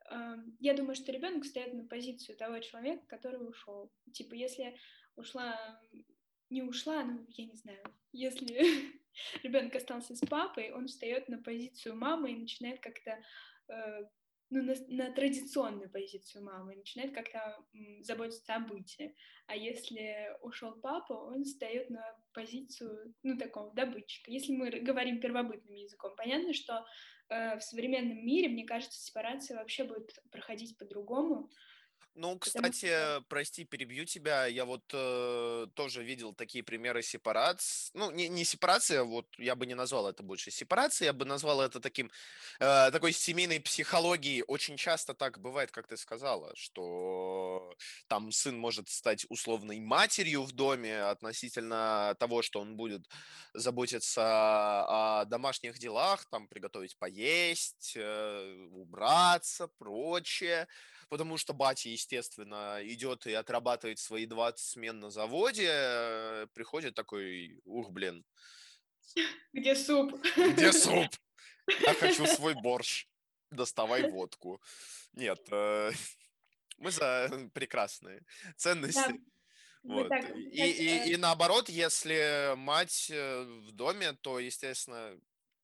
э, 0.10 0.36
я 0.60 0.74
думаю, 0.74 0.96
что 0.96 1.12
ребенок 1.12 1.46
стоит 1.46 1.74
на 1.74 1.86
позицию 1.86 2.38
того 2.38 2.60
человека, 2.60 3.06
который 3.08 3.48
ушел. 3.48 3.92
Типа, 4.14 4.34
если 4.34 4.78
ушла, 5.16 5.82
не 6.50 6.64
ушла, 6.64 7.04
ну, 7.04 7.26
я 7.30 7.46
не 7.46 7.56
знаю, 7.56 7.84
если 8.12 8.92
ребенок 9.44 9.76
остался 9.76 10.16
с 10.16 10.20
папой, 10.28 10.72
он 10.72 10.88
встает 10.88 11.30
на 11.30 11.38
позицию 11.38 11.96
мамы 11.96 12.32
и 12.32 12.38
начинает 12.38 12.80
как-то 12.80 13.22
э, 13.68 14.04
ну, 14.50 14.64
на, 14.64 14.74
на 14.88 15.12
традиционную 15.12 15.90
позицию 15.90 16.44
мамы, 16.44 16.76
начинает 16.76 17.14
как-то 17.14 17.64
заботиться 18.02 18.56
о 18.56 18.60
быте. 18.60 19.14
А 19.46 19.56
если 19.56 20.36
ушел 20.42 20.74
папа, 20.74 21.14
он 21.14 21.44
встает 21.44 21.90
на 21.90 22.04
позицию, 22.34 23.14
ну, 23.24 23.38
такого 23.38 23.74
добытчика. 23.74 24.32
Если 24.32 24.54
мы 24.56 24.72
говорим 24.72 25.22
первобытным 25.22 25.76
языком, 25.76 26.16
понятно, 26.16 26.54
что 26.54 26.86
э, 27.30 27.58
в 27.58 27.62
современном 27.62 28.26
мире, 28.26 28.50
мне 28.50 28.66
кажется, 28.66 29.00
сепарация 29.00 29.58
вообще 29.58 29.84
будет 29.84 30.18
проходить 30.32 30.78
по-другому, 30.78 31.52
ну, 32.20 32.38
кстати, 32.38 32.88
что... 32.88 33.24
прости, 33.30 33.64
перебью 33.64 34.06
тебя. 34.06 34.46
Я 34.46 34.66
вот 34.66 34.84
э, 34.94 35.68
тоже 35.74 36.04
видел 36.04 36.34
такие 36.34 36.64
примеры 36.64 37.02
сепарации. 37.02 37.92
Ну, 37.94 38.12
не, 38.12 38.28
не 38.28 38.44
сепарация, 38.44 39.04
вот 39.04 39.26
я 39.38 39.56
бы 39.56 39.66
не 39.66 39.74
назвал 39.74 40.06
это 40.06 40.22
больше 40.22 40.52
сепарацией, 40.52 41.08
я 41.08 41.14
бы 41.14 41.24
назвал 41.24 41.62
это 41.62 41.80
таким, 41.80 42.12
э, 42.60 42.92
такой 42.92 43.14
семейной 43.14 43.62
психологией. 43.62 44.44
Очень 44.48 44.76
часто 44.76 45.14
так 45.14 45.40
бывает, 45.40 45.72
как 45.72 45.88
ты 45.88 45.96
сказала, 45.96 46.54
что 46.58 47.74
там 48.08 48.34
сын 48.34 48.58
может 48.58 48.90
стать 48.90 49.26
условной 49.30 49.80
матерью 49.80 50.44
в 50.44 50.52
доме 50.52 51.02
относительно 51.02 52.18
того, 52.20 52.42
что 52.42 52.60
он 52.60 52.76
будет 52.76 53.08
заботиться 53.54 54.22
о 54.24 55.26
домашних 55.26 55.80
делах, 55.80 56.26
там 56.26 56.50
приготовить 56.50 56.98
поесть, 56.98 57.94
э, 57.96 58.68
убраться, 58.72 59.68
прочее 59.78 60.68
потому 61.10 61.38
что 61.38 61.54
батя, 61.54 61.90
естественно, 61.90 62.80
идет 62.84 63.28
и 63.28 63.34
отрабатывает 63.34 64.00
свои 64.00 64.26
20 64.26 64.60
смен 64.60 65.00
на 65.00 65.10
заводе, 65.10 65.70
э, 65.70 66.48
приходит 66.54 66.96
такой, 66.96 67.60
ух, 67.66 67.92
блин. 67.92 68.24
Где 69.54 69.76
суп? 69.76 70.14
Где 70.36 70.72
суп? 70.72 71.08
Я 71.86 71.94
хочу 71.94 72.26
свой 72.26 72.54
борщ. 72.54 73.08
Доставай 73.52 74.10
водку. 74.10 74.62
Нет, 75.14 75.40
э, 75.52 75.92
мы 76.78 76.92
за 76.92 77.50
прекрасные 77.54 78.22
ценности. 78.56 79.10
Да. 79.10 79.18
Вот. 79.82 80.10
так, 80.10 80.30
И, 80.36 80.58
так, 80.58 80.68
и, 80.68 80.88
э, 80.88 81.10
и 81.10 81.18
наоборот, 81.18 81.70
если 81.70 82.54
мать 82.56 83.10
э, 83.12 83.44
в 83.44 83.72
доме, 83.72 84.14
то, 84.14 84.40
естественно, 84.40 85.18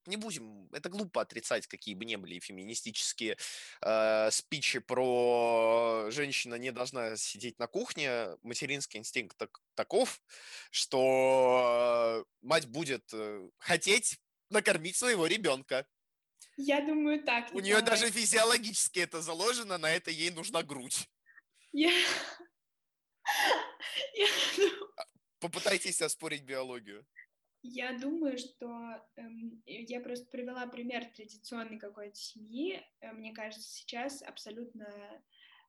не 0.08 0.18
будем, 0.18 0.70
это 0.72 0.90
глупо 0.90 1.22
отрицать, 1.22 1.68
какие 1.68 1.96
бы 1.96 2.06
ни 2.06 2.16
были 2.16 2.40
феминистические 2.40 3.38
э, 3.82 4.32
спичи 4.32 4.80
про 4.80 6.08
женщина 6.12 6.56
не 6.56 6.72
должна 6.72 7.18
сидеть 7.18 7.60
на 7.60 7.68
кухне. 7.68 8.28
Материнский 8.44 9.00
инстинкт 9.00 9.38
так, 9.38 9.60
таков, 9.76 10.22
что 10.72 12.24
э, 12.24 12.32
мать 12.42 12.68
будет 12.68 13.04
э, 13.14 13.50
хотеть 13.58 14.20
накормить 14.50 14.96
своего 14.96 15.28
ребенка. 15.28 15.88
я 16.58 16.82
думаю 16.82 17.24
так, 17.24 17.54
У 17.54 17.60
нее 17.60 17.82
даже 17.82 18.12
физиологически 18.12 19.00
это 19.00 19.22
заложено, 19.22 19.78
на 19.78 19.92
это 19.92 20.12
ей 20.12 20.32
нужна 20.32 20.64
грудь. 20.64 21.10
Я... 21.72 21.92
Я 24.14 24.28
ду- 24.58 24.92
Попытайтесь 25.40 26.02
оспорить 26.02 26.44
биологию. 26.44 27.06
Я 27.68 27.98
думаю, 27.98 28.38
что 28.38 28.68
эм, 29.16 29.64
я 29.66 30.00
просто 30.00 30.28
привела 30.30 30.68
пример 30.68 31.04
традиционной 31.06 31.80
какой-то 31.80 32.16
семьи. 32.16 32.84
Э, 33.02 33.12
Мне 33.12 33.34
кажется, 33.34 33.68
сейчас 33.68 34.22
абсолютно 34.22 34.86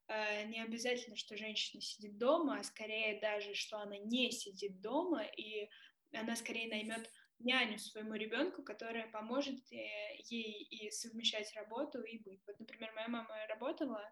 э, 0.09 0.44
не 0.44 0.62
обязательно, 0.62 1.16
что 1.16 1.38
женщина 1.38 1.80
сидит 1.80 2.18
дома, 2.18 2.59
а 2.59 2.64
скорее 2.64 3.18
даже, 3.20 3.54
что 3.54 3.78
она 3.78 3.96
не 3.96 4.30
сидит 4.30 4.82
дома, 4.82 5.22
и 5.24 5.70
она 6.12 6.37
скорее 6.37 6.68
наймет 6.68 7.11
няню 7.38 7.78
своему 7.78 8.12
ребенку, 8.14 8.62
которая 8.62 9.11
поможет 9.11 9.61
э, 9.72 10.16
ей 10.28 10.64
и 10.64 10.90
совмещать 10.90 11.50
работу 11.54 12.02
и 12.02 12.18
быт. 12.18 12.40
Вот, 12.46 12.59
например, 12.59 12.92
моя 12.94 13.09
мама 13.09 13.35
работала, 13.48 14.02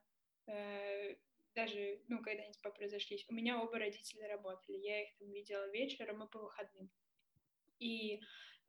э, 0.47 1.17
даже, 1.55 2.01
ну, 2.09 2.23
когда 2.23 2.45
они 2.45 2.55
типа 2.55 2.71
произошлись, 2.71 3.27
у 3.29 3.35
меня 3.35 3.63
оба 3.63 3.79
родителя 3.79 4.27
работали, 4.29 4.79
я 4.79 5.03
их 5.03 5.19
там 5.19 5.31
видела 5.31 5.71
вечером 5.71 6.25
и 6.25 6.31
по 6.31 6.39
выходным. 6.39 6.91
И 7.85 8.19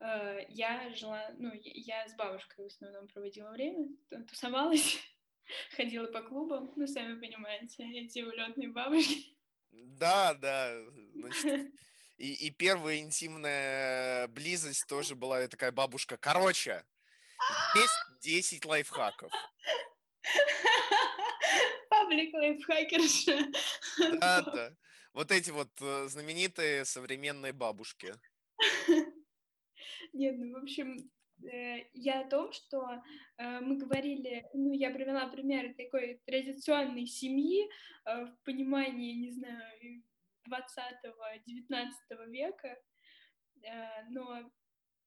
э, 0.00 0.44
я 0.50 0.92
жила, 0.94 1.30
ну, 1.38 1.50
я 1.54 2.06
с 2.06 2.14
бабушкой 2.16 2.64
в 2.64 2.66
основном 2.66 3.08
проводила 3.08 3.50
время, 3.50 3.88
тусовалась, 4.28 4.98
ходила 5.76 6.06
по 6.06 6.20
клубам, 6.20 6.70
ну, 6.76 6.86
сами 6.86 7.18
понимаете, 7.18 7.84
эти 7.94 8.18
улетные 8.18 8.68
бабушки. 8.68 9.34
Да, 9.70 10.34
да. 10.34 10.70
Значит, 11.14 11.72
и, 12.18 12.46
и 12.46 12.50
первая 12.50 12.98
интимная 12.98 14.28
близость 14.28 14.86
тоже 14.86 15.14
была 15.14 15.48
такая 15.48 15.72
бабушка. 15.72 16.18
Короче, 16.18 16.84
есть 17.74 18.20
10 18.20 18.66
лайфхаков. 18.66 19.32
Паблик 21.88 22.34
лайфхакерша. 22.34 23.50
Да, 24.20 24.42
да. 24.42 24.76
Вот 25.14 25.32
эти 25.32 25.50
вот 25.50 25.70
э, 25.80 26.08
знаменитые 26.08 26.84
современные 26.84 27.54
бабушки. 27.54 28.14
Нет, 30.16 30.36
ну, 30.38 30.52
в 30.52 30.62
общем, 30.62 30.96
э, 31.42 31.84
я 31.92 32.22
о 32.22 32.28
том, 32.28 32.50
что 32.50 33.02
э, 33.36 33.60
мы 33.60 33.76
говорили, 33.76 34.48
ну, 34.54 34.72
я 34.72 34.90
привела 34.90 35.28
пример 35.28 35.74
такой 35.74 36.22
традиционной 36.24 37.06
семьи 37.06 37.68
э, 38.06 38.24
в 38.24 38.34
понимании, 38.44 39.12
не 39.12 39.30
знаю, 39.30 40.02
20-19 40.48 42.30
века, 42.30 42.78
но 44.10 44.48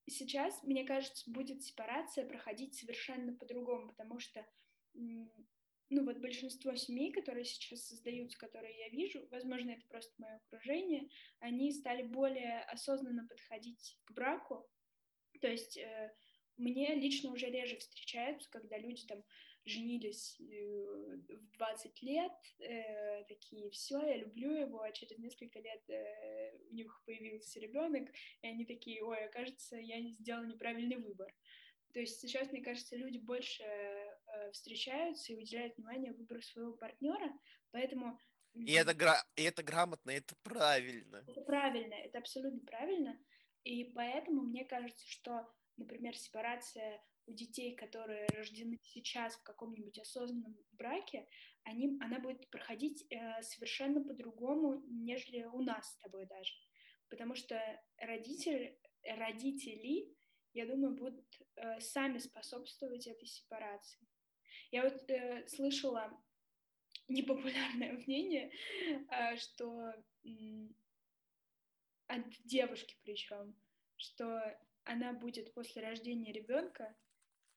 сейчас, 0.06 0.62
мне 0.64 0.84
кажется, 0.84 1.32
будет 1.32 1.64
сепарация 1.64 2.28
проходить 2.28 2.76
совершенно 2.76 3.34
по-другому, 3.34 3.88
потому 3.88 4.20
что, 4.20 4.46
ну, 4.94 6.06
вот 6.06 6.18
большинство 6.18 6.76
семей, 6.76 7.14
которые 7.14 7.46
сейчас 7.46 7.88
создаются, 7.88 8.38
которые 8.38 8.78
я 8.80 8.90
вижу, 8.90 9.26
возможно, 9.32 9.72
это 9.72 9.86
просто 9.88 10.14
мое 10.18 10.42
окружение, 10.46 11.08
они 11.40 11.72
стали 11.72 12.04
более 12.04 12.64
осознанно 12.64 13.26
подходить 13.26 13.98
к 14.04 14.12
браку, 14.12 14.70
то 15.40 15.48
есть 15.48 15.78
э, 15.78 16.12
мне 16.58 16.96
лично 16.96 17.32
уже 17.32 17.48
реже 17.48 17.78
встречаются, 17.78 18.50
когда 18.50 18.78
люди 18.78 19.06
там 19.08 19.24
женились 19.66 20.40
э, 20.40 21.16
в 21.28 21.52
20 21.58 22.02
лет, 22.02 22.32
э, 22.60 23.24
такие, 23.26 23.70
все, 23.72 24.00
я 24.02 24.18
люблю 24.18 24.52
его, 24.56 24.82
а 24.82 24.92
через 24.92 25.18
несколько 25.20 25.60
лет 25.60 25.90
э, 25.90 26.58
у 26.70 26.74
них 26.74 27.02
появился 27.06 27.60
ребенок, 27.60 28.10
и 28.42 28.48
они 28.48 28.66
такие, 28.66 29.04
ой, 29.04 29.30
кажется, 29.32 29.78
я 29.78 30.00
не 30.02 30.12
сделала 30.12 30.46
неправильный 30.46 30.98
выбор. 30.98 31.34
То 31.94 32.00
есть 32.00 32.20
сейчас, 32.20 32.52
мне 32.52 32.62
кажется, 32.62 32.96
люди 32.96 33.18
больше 33.18 33.64
э, 33.64 34.52
встречаются 34.52 35.34
и 35.34 35.38
уделяют 35.38 35.76
внимание 35.78 36.14
выбору 36.14 36.42
своего 36.42 36.74
партнера, 36.74 37.32
поэтому 37.72 38.20
И 38.54 38.74
это, 38.74 38.94
гра- 38.94 39.24
и 39.36 39.44
это 39.44 39.64
грамотно, 39.64 40.12
это 40.12 40.36
правильно. 40.44 41.24
это 41.28 41.42
правильно, 41.42 41.94
это 41.94 42.18
абсолютно 42.20 42.60
правильно. 42.62 43.20
И 43.70 43.84
поэтому 43.84 44.42
мне 44.42 44.66
кажется, 44.66 45.08
что, 45.08 45.48
например, 45.78 46.18
сепарация 46.18 47.04
у 47.28 47.34
детей, 47.34 47.76
которые 47.76 48.26
рождены 48.30 48.80
сейчас 48.82 49.36
в 49.36 49.44
каком-нибудь 49.44 50.00
осознанном 50.00 50.58
браке, 50.72 51.28
они, 51.66 51.96
она 52.02 52.20
будет 52.20 52.50
проходить 52.50 53.06
э, 53.12 53.44
совершенно 53.44 54.04
по-другому, 54.04 54.82
нежели 54.88 55.44
у 55.44 55.62
нас 55.62 55.88
с 55.88 55.98
тобой 55.98 56.26
даже. 56.26 56.52
Потому 57.10 57.36
что 57.36 57.62
родители, 58.00 58.76
родители 59.04 60.18
я 60.54 60.66
думаю, 60.66 60.96
будут 60.96 61.24
э, 61.58 61.80
сами 61.80 62.18
способствовать 62.18 63.06
этой 63.06 63.28
сепарации. 63.28 64.08
Я 64.72 64.82
вот 64.82 65.08
э, 65.12 65.48
слышала 65.48 66.12
непопулярное 67.08 67.94
мнение, 67.94 68.52
э, 69.12 69.38
что 69.38 69.94
от 72.10 72.26
девушки 72.44 72.98
причем, 73.04 73.56
что 73.96 74.42
она 74.84 75.14
будет 75.14 75.54
после 75.54 75.82
рождения 75.82 76.34
ребенка 76.34 76.96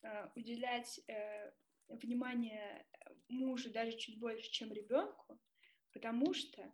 э, 0.03 0.29
уделять 0.37 1.01
э, 1.09 1.53
внимание 1.89 2.87
мужу 3.29 3.71
даже 3.71 3.97
чуть 3.97 4.19
больше, 4.19 4.51
чем 4.51 4.73
ребенку, 4.73 5.41
потому 5.93 6.35
что 6.35 6.61
э, 6.63 6.71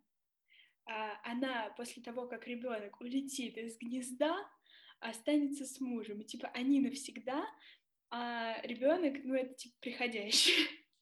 она 1.22 1.70
после 1.76 2.02
того, 2.02 2.26
как 2.26 2.46
ребенок 2.46 3.00
улетит 3.00 3.56
из 3.56 3.78
гнезда, 3.78 4.36
останется 5.00 5.64
с 5.64 5.80
мужем. 5.80 6.20
И 6.20 6.24
типа 6.24 6.48
они 6.48 6.80
навсегда, 6.80 7.46
а 8.10 8.60
ребенок, 8.62 9.22
ну, 9.22 9.34
это 9.34 9.54
типа 9.54 9.76
приходящий. 9.80 10.54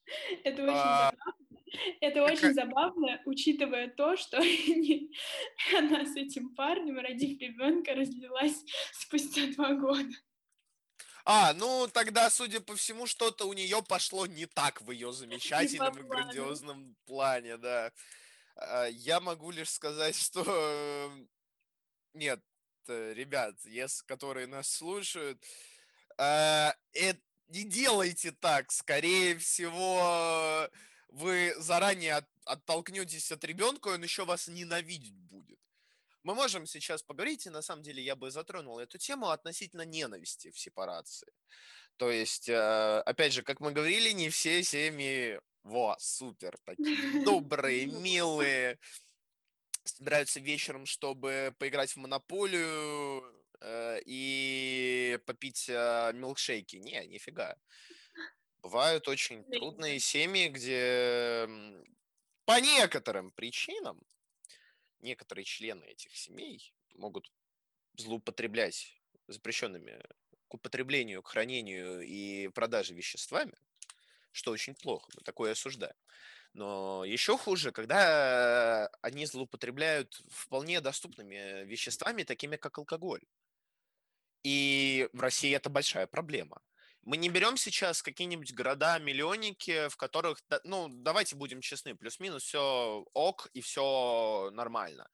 Это 0.44 0.62
очень 0.62 0.72
А, 0.72 1.10
забавно. 1.10 1.36
Это 2.00 2.22
очень 2.24 2.55
забавно, 2.55 3.20
учитывая 3.24 3.88
то, 3.88 4.16
что 4.16 4.38
она 5.76 6.05
с 6.07 6.16
этим 6.16 6.55
парнем, 6.55 6.98
родив 6.98 7.40
ребенка, 7.40 7.94
разлилась 7.94 8.64
спустя 8.92 9.46
два 9.55 9.74
года. 9.74 10.11
А, 11.24 11.52
ну 11.55 11.88
тогда, 11.92 12.31
судя 12.31 12.61
по 12.61 12.76
всему, 12.76 13.07
что-то 13.07 13.46
у 13.46 13.52
нее 13.52 13.83
пошло 13.83 14.26
не 14.26 14.46
так 14.46 14.81
в 14.83 14.90
ее 14.92 15.12
замечательном 15.12 15.98
и 15.98 16.05
плану. 16.05 16.09
грандиозном 16.09 16.96
плане, 17.05 17.57
да. 17.57 17.92
А, 18.57 18.87
Я 18.87 19.20
могу 19.20 19.50
лишь 19.50 19.70
сказать, 19.70 20.16
что 20.16 20.44
э, 20.46 21.26
нет, 22.14 22.40
э, 22.88 23.12
ребят, 23.14 23.57
которые 24.07 24.46
нас 24.46 24.68
слушают, 24.70 25.44
э, 26.18 26.70
эт- 26.94 27.22
не 27.48 27.64
делайте 27.64 28.31
так. 28.33 28.70
Скорее 28.70 29.37
всего, 29.38 30.68
вы 31.09 31.55
заранее 31.59 32.14
от- 32.14 32.29
оттолкнетесь 32.45 33.33
от 33.33 33.45
ребенка, 33.45 33.88
он 33.88 34.03
еще 34.03 34.25
вас 34.25 34.49
ненавидеть 34.49 35.19
будет. 35.19 35.59
Мы 36.23 36.35
можем 36.35 36.66
сейчас 36.66 37.03
поговорить, 37.03 37.47
и 37.47 37.51
на 37.51 37.62
самом 37.62 37.83
деле 37.83 38.03
я 38.03 38.16
бы 38.16 38.31
затронул 38.31 38.81
эту 38.81 38.99
тему 38.99 39.31
относительно 39.31 39.83
ненависти 39.83 40.51
в 40.51 40.59
сепарации. 40.59 41.33
То 41.97 42.11
есть, 42.11 42.49
э, 42.49 43.03
опять 43.07 43.33
же, 43.33 43.42
как 43.42 43.61
мы 43.61 43.73
говорили, 43.73 44.11
не 44.11 44.29
все 44.29 44.62
семьи, 44.62 45.40
во, 45.62 45.97
супер, 45.99 46.57
такие 46.64 47.25
добрые, 47.25 47.87
милые, 47.87 48.79
собираются 49.85 50.40
вечером, 50.40 50.85
чтобы 50.87 51.55
поиграть 51.59 51.92
в 51.92 51.97
монополию 51.97 53.23
э, 53.61 54.01
и 54.05 55.19
попить 55.27 55.66
э, 55.69 56.12
милкшейки. 56.12 56.77
Не, 56.77 57.07
нифига. 57.07 57.57
Бывают 58.66 59.07
очень 59.07 59.44
трудные 59.44 60.00
семьи, 60.00 60.48
где 60.48 61.48
по 62.46 62.61
некоторым 62.61 63.31
причинам 63.31 64.02
некоторые 64.98 65.44
члены 65.44 65.85
этих 65.85 66.16
семей 66.16 66.74
могут 66.96 67.31
злоупотреблять 67.96 69.00
запрещенными 69.29 70.02
к 70.48 70.55
употреблению, 70.55 71.22
к 71.22 71.29
хранению 71.29 72.00
и 72.00 72.48
продаже 72.48 72.92
веществами, 72.92 73.55
что 74.33 74.50
очень 74.50 74.74
плохо, 74.74 75.12
мы 75.14 75.22
такое 75.22 75.52
осуждаем. 75.52 75.94
Но 76.52 77.05
еще 77.05 77.38
хуже, 77.38 77.70
когда 77.70 78.88
они 79.00 79.26
злоупотребляют 79.26 80.20
вполне 80.29 80.81
доступными 80.81 81.62
веществами, 81.66 82.24
такими 82.24 82.57
как 82.57 82.79
алкоголь. 82.79 83.22
И 84.42 85.09
в 85.12 85.20
России 85.20 85.55
это 85.55 85.70
большая 85.70 86.09
проблема. 86.09 86.61
Мы 87.07 87.19
не 87.19 87.29
берем 87.29 87.57
сейчас 87.57 88.03
какие-нибудь 88.03 88.53
города-миллионники, 88.53 89.88
в 89.88 89.97
которых, 89.97 90.42
ну, 90.64 90.88
давайте 90.88 91.37
будем 91.37 91.61
честны, 91.61 91.95
плюс-минус 91.95 92.42
все 92.42 93.07
ок 93.14 93.49
и 93.53 93.61
все 93.61 94.51
нормально. 94.53 95.09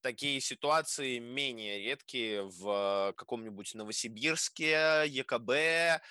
Такие 0.00 0.40
ситуации 0.40 1.20
менее 1.20 1.78
редкие 1.78 2.42
в 2.42 3.14
каком-нибудь 3.16 3.76
Новосибирске, 3.76 5.04
ЕКБ, 5.06 6.02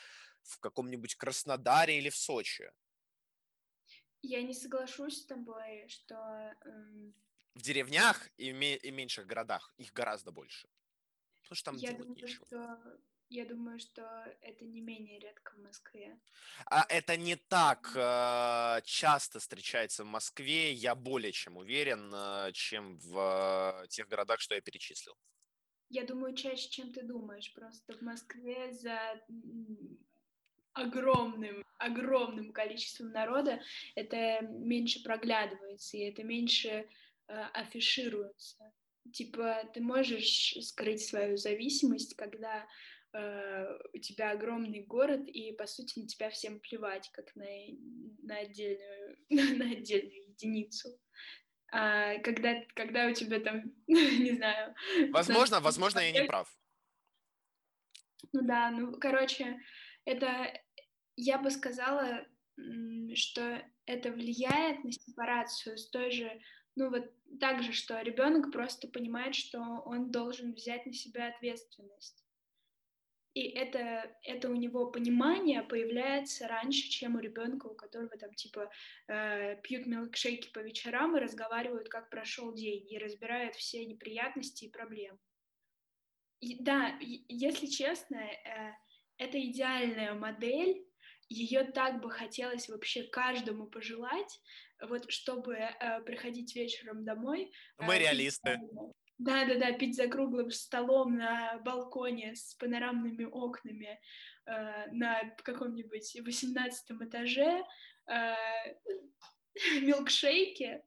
в 0.43 0.59
каком-нибудь 0.61 1.15
Краснодаре 1.15 1.97
или 1.97 2.09
в 2.09 2.15
Сочи. 2.15 2.71
Я 4.21 4.41
не 4.41 4.53
соглашусь 4.53 5.21
с 5.21 5.25
тобой, 5.25 5.85
что... 5.89 6.15
Эм... 6.63 7.13
В 7.55 7.61
деревнях 7.61 8.29
и, 8.37 8.51
и 8.51 8.91
меньших 8.91 9.27
городах 9.27 9.73
их 9.75 9.91
гораздо 9.91 10.31
больше. 10.31 10.69
Потому 11.41 11.55
что 11.55 11.65
там 11.65 11.75
я 11.75 11.91
думаю, 11.91 12.15
нечего. 12.15 12.45
что 12.47 12.79
я 13.29 13.45
думаю, 13.45 13.79
что 13.79 14.01
это 14.41 14.65
не 14.65 14.81
менее 14.81 15.19
редко 15.19 15.53
в 15.55 15.59
Москве. 15.59 16.19
А 16.65 16.85
это 16.89 17.17
не 17.17 17.35
так 17.35 17.91
э, 17.95 18.81
часто 18.83 19.39
встречается 19.39 20.03
в 20.03 20.07
Москве, 20.07 20.71
я 20.73 20.95
более 20.95 21.31
чем 21.31 21.57
уверен, 21.57 22.11
э, 22.13 22.51
чем 22.53 22.97
в 22.97 23.83
э, 23.83 23.87
тех 23.87 24.07
городах, 24.07 24.39
что 24.39 24.55
я 24.55 24.61
перечислил. 24.61 25.15
Я 25.89 26.03
думаю, 26.03 26.35
чаще, 26.35 26.69
чем 26.69 26.93
ты 26.93 27.03
думаешь. 27.03 27.53
Просто 27.53 27.93
в 27.93 28.01
Москве 28.01 28.71
за 28.73 28.99
огромным, 30.73 31.63
огромным 31.77 32.51
количеством 32.51 33.11
народа 33.11 33.61
это 33.95 34.41
меньше 34.41 35.01
проглядывается, 35.03 35.97
и 35.97 36.01
это 36.01 36.23
меньше 36.23 36.69
э, 37.27 37.41
афишируется. 37.53 38.73
Типа, 39.13 39.63
ты 39.73 39.81
можешь 39.81 40.57
скрыть 40.61 41.05
свою 41.05 41.37
зависимость, 41.37 42.15
когда 42.15 42.67
у 43.93 43.97
тебя 43.99 44.31
огромный 44.31 44.83
город, 44.83 45.27
и, 45.27 45.53
по 45.53 45.67
сути, 45.67 45.99
на 45.99 46.07
тебя 46.07 46.29
всем 46.29 46.59
плевать, 46.59 47.09
как 47.13 47.35
на, 47.35 47.45
на, 48.23 48.37
отдельную, 48.37 49.17
на 49.29 49.71
отдельную 49.71 50.29
единицу. 50.29 50.89
А 51.71 52.19
когда, 52.19 52.61
когда 52.73 53.07
у 53.07 53.13
тебя 53.13 53.39
там, 53.39 53.73
не 53.87 54.35
знаю... 54.35 54.75
Возможно, 55.11 55.59
возможно, 55.59 55.99
я 55.99 56.11
не 56.11 56.25
прав. 56.25 56.53
Ну 58.33 58.41
да, 58.43 58.71
ну, 58.71 58.97
короче, 58.99 59.59
это, 60.03 60.51
я 61.15 61.37
бы 61.37 61.51
сказала, 61.51 62.25
что 63.13 63.61
это 63.85 64.11
влияет 64.11 64.83
на 64.83 64.91
сепарацию 64.91 65.77
с 65.77 65.89
той 65.89 66.11
же, 66.11 66.41
ну 66.75 66.89
вот 66.89 67.09
так 67.39 67.63
же, 67.63 67.71
что 67.71 68.01
ребенок 68.01 68.51
просто 68.51 68.87
понимает, 68.87 69.35
что 69.35 69.59
он 69.85 70.11
должен 70.11 70.53
взять 70.53 70.85
на 70.85 70.93
себя 70.93 71.29
ответственность. 71.29 72.24
И 73.35 73.49
это, 73.49 74.09
это 74.23 74.49
у 74.49 74.55
него 74.55 74.89
понимание 74.89 75.61
появляется 75.61 76.47
раньше, 76.47 76.89
чем 76.89 77.15
у 77.15 77.19
ребенка, 77.19 77.67
у 77.67 77.75
которого 77.75 78.17
там 78.17 78.33
типа 78.33 78.71
э, 79.09 79.57
пьют 79.61 79.85
милкшейки 79.87 80.53
по 80.53 80.59
вечерам 80.59 81.17
и 81.17 81.19
разговаривают, 81.19 81.89
как 81.89 82.09
прошел 82.09 82.53
день, 82.53 82.89
и 82.89 82.97
разбирают 82.97 83.55
все 83.55 83.85
неприятности 83.85 84.65
и 84.65 84.71
проблемы. 84.71 85.19
И, 86.39 86.63
да, 86.63 86.97
если 87.01 87.67
честно, 87.67 88.15
э, 88.15 88.73
это 89.17 89.37
идеальная 89.37 90.13
модель, 90.13 90.85
ее 91.27 91.65
так 91.65 92.01
бы 92.01 92.09
хотелось 92.09 92.69
вообще 92.69 93.03
каждому 93.03 93.67
пожелать, 93.67 94.39
вот 94.81 95.11
чтобы 95.11 95.55
э, 95.55 96.01
приходить 96.05 96.55
вечером 96.55 97.03
домой. 97.03 97.51
Мы 97.79 97.95
э, 97.95 97.99
реалисты. 97.99 98.61
Да, 98.71 98.91
да, 99.45 99.55
да, 99.55 99.71
пить 99.71 99.95
за 99.95 100.07
круглым 100.07 100.51
столом 100.51 101.15
на 101.15 101.59
балконе 101.59 102.35
с 102.35 102.53
панорамными 102.55 103.23
окнами 103.25 103.99
э, 104.45 104.91
на 104.91 105.35
каком-нибудь 105.43 106.17
восемнадцатом 106.25 107.03
этаже, 107.07 107.63
э, 108.07 108.33
милкшейки, 109.81 110.81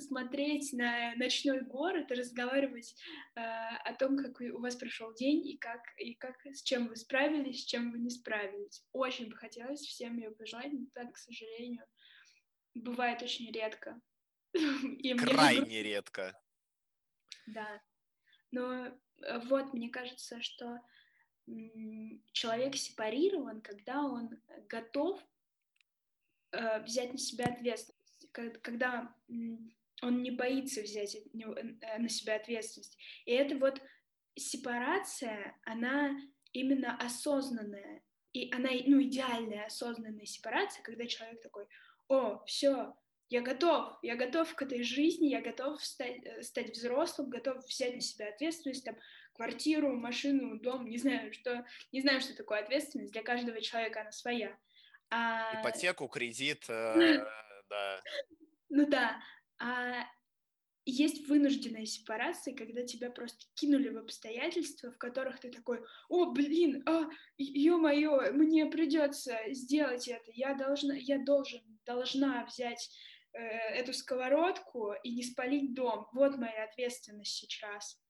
смотреть 0.00 0.72
на 0.72 1.14
ночной 1.14 1.60
город 1.60 2.10
и 2.10 2.14
разговаривать 2.14 2.96
э, 3.36 3.40
о 3.40 3.94
том, 3.94 4.16
как 4.16 4.40
у 4.40 4.60
вас 4.60 4.74
прошел 4.74 5.14
день 5.14 5.46
и 5.46 5.56
как, 5.56 5.80
и 5.98 6.14
как 6.14 6.34
с 6.46 6.62
чем 6.62 6.88
вы 6.88 6.96
справились, 6.96 7.62
с 7.62 7.64
чем 7.64 7.92
вы 7.92 7.98
не 8.00 8.10
справились. 8.10 8.84
Очень 8.92 9.28
бы 9.30 9.36
хотелось 9.36 9.82
всем 9.82 10.18
ее 10.18 10.32
пожелать, 10.32 10.72
но 10.72 10.86
так, 10.94 11.12
к 11.12 11.18
сожалению, 11.18 11.84
бывает 12.74 13.22
очень 13.22 13.52
редко. 13.52 14.00
И 14.54 15.14
Крайне 15.14 15.82
редко. 15.82 16.36
Да. 17.52 17.82
Но 18.50 18.86
э, 18.86 18.92
вот, 19.46 19.72
мне 19.72 19.90
кажется, 19.90 20.40
что 20.42 20.80
человек 22.32 22.76
сепарирован, 22.76 23.60
когда 23.62 24.02
он 24.02 24.38
готов 24.68 25.20
э, 26.52 26.82
взять 26.82 27.12
на 27.12 27.18
себя 27.18 27.46
ответственность 27.46 27.98
когда 28.62 29.12
он 30.02 30.22
не 30.22 30.30
боится 30.30 30.82
взять 30.82 31.16
э, 31.16 31.98
на 31.98 32.08
себя 32.08 32.36
ответственность. 32.36 32.96
И 33.24 33.32
это 33.32 33.56
вот 33.56 33.80
сепарация, 34.36 35.58
она 35.64 36.16
именно 36.52 36.96
осознанная. 36.96 38.02
И 38.32 38.52
она, 38.54 38.70
ну, 38.86 39.02
идеальная 39.02 39.66
осознанная 39.66 40.26
сепарация, 40.26 40.82
когда 40.82 41.06
человек 41.06 41.40
такой, 41.42 41.66
о, 42.08 42.44
все, 42.44 42.94
я 43.30 43.42
готов, 43.42 43.98
я 44.02 44.16
готов 44.16 44.54
к 44.54 44.62
этой 44.62 44.82
жизни, 44.82 45.28
я 45.28 45.40
готов 45.40 45.82
стать, 45.84 46.24
э, 46.24 46.42
стать 46.42 46.70
взрослым, 46.70 47.30
готов 47.30 47.64
взять 47.66 47.94
на 47.94 48.00
себя 48.00 48.28
ответственность, 48.28 48.84
там, 48.84 48.96
квартиру, 49.34 49.94
машину, 49.94 50.58
дом, 50.58 50.88
не 50.88 50.98
знаю, 50.98 51.32
что, 51.32 51.64
не 51.92 52.00
знаю, 52.00 52.20
что 52.20 52.34
такое 52.34 52.60
ответственность, 52.60 53.12
для 53.12 53.22
каждого 53.22 53.60
человека 53.60 54.00
она 54.00 54.12
своя. 54.12 54.58
А... 55.10 55.60
Ипотеку, 55.60 56.08
кредит, 56.08 56.64
э, 56.68 57.24
да. 57.70 58.00
Ну 58.70 58.86
да. 58.86 59.20
А 59.60 60.04
есть 60.90 61.28
вынужденная 61.28 61.84
сепарация, 61.84 62.54
когда 62.54 62.82
тебя 62.82 63.10
просто 63.10 63.44
кинули 63.54 63.90
в 63.90 63.98
обстоятельства, 63.98 64.90
в 64.90 64.96
которых 64.96 65.38
ты 65.38 65.50
такой, 65.50 65.80
о, 66.08 66.32
блин, 66.32 66.82
а, 66.86 67.10
ё-моё, 67.36 68.32
мне 68.32 68.64
придется 68.66 69.38
сделать 69.50 70.08
это, 70.08 70.30
я 70.32 70.54
должна, 70.54 70.94
я 70.94 71.18
должен, 71.18 71.60
должна 71.84 72.46
взять 72.46 72.90
э, 73.32 73.40
эту 73.74 73.92
сковородку 73.92 74.94
и 75.02 75.14
не 75.14 75.22
спалить 75.22 75.74
дом, 75.74 76.08
вот 76.12 76.36
моя 76.36 76.64
ответственность 76.64 77.36
сейчас. 77.36 78.00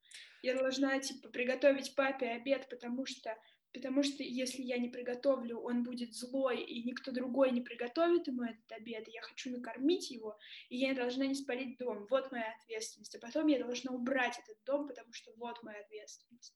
Я 0.43 0.55
должна, 0.55 0.99
типа, 1.01 1.29
приготовить 1.29 1.95
папе 1.95 2.29
обед, 2.29 2.69
потому 2.69 3.07
что 3.07 3.37
потому 3.73 4.03
что 4.03 4.23
если 4.23 4.63
я 4.63 4.79
не 4.79 4.89
приготовлю, 4.89 5.59
он 5.61 5.83
будет 5.83 6.15
злой, 6.15 6.63
и 6.63 6.83
никто 6.83 7.13
другой 7.13 7.51
не 7.51 7.61
приготовит 7.61 8.27
ему 8.27 8.43
этот 8.43 8.73
обед, 8.73 9.07
и 9.09 9.13
я 9.13 9.23
хочу 9.23 9.51
накормить 9.51 10.11
его, 10.11 10.39
и 10.69 10.79
я 10.79 10.95
должна 10.95 11.27
не 11.27 11.35
спалить 11.35 11.77
дом, 11.79 12.07
вот 12.11 12.33
моя 12.33 12.55
ответственность, 12.61 13.15
а 13.15 13.19
потом 13.19 13.47
я 13.47 13.59
должна 13.59 13.93
убрать 13.93 14.39
этот 14.39 14.57
дом, 14.65 14.89
потому 14.89 15.13
что 15.13 15.33
вот 15.37 15.63
моя 15.63 15.81
ответственность. 15.81 16.55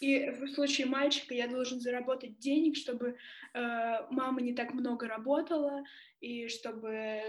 И 0.00 0.28
в 0.28 0.48
случае 0.48 0.86
мальчика 0.86 1.34
я 1.34 1.48
должен 1.48 1.80
заработать 1.80 2.38
денег, 2.38 2.76
чтобы 2.76 3.16
э, 3.54 4.06
мама 4.10 4.42
не 4.42 4.54
так 4.54 4.74
много 4.74 5.08
работала, 5.08 5.82
и 6.20 6.48
чтобы 6.48 7.22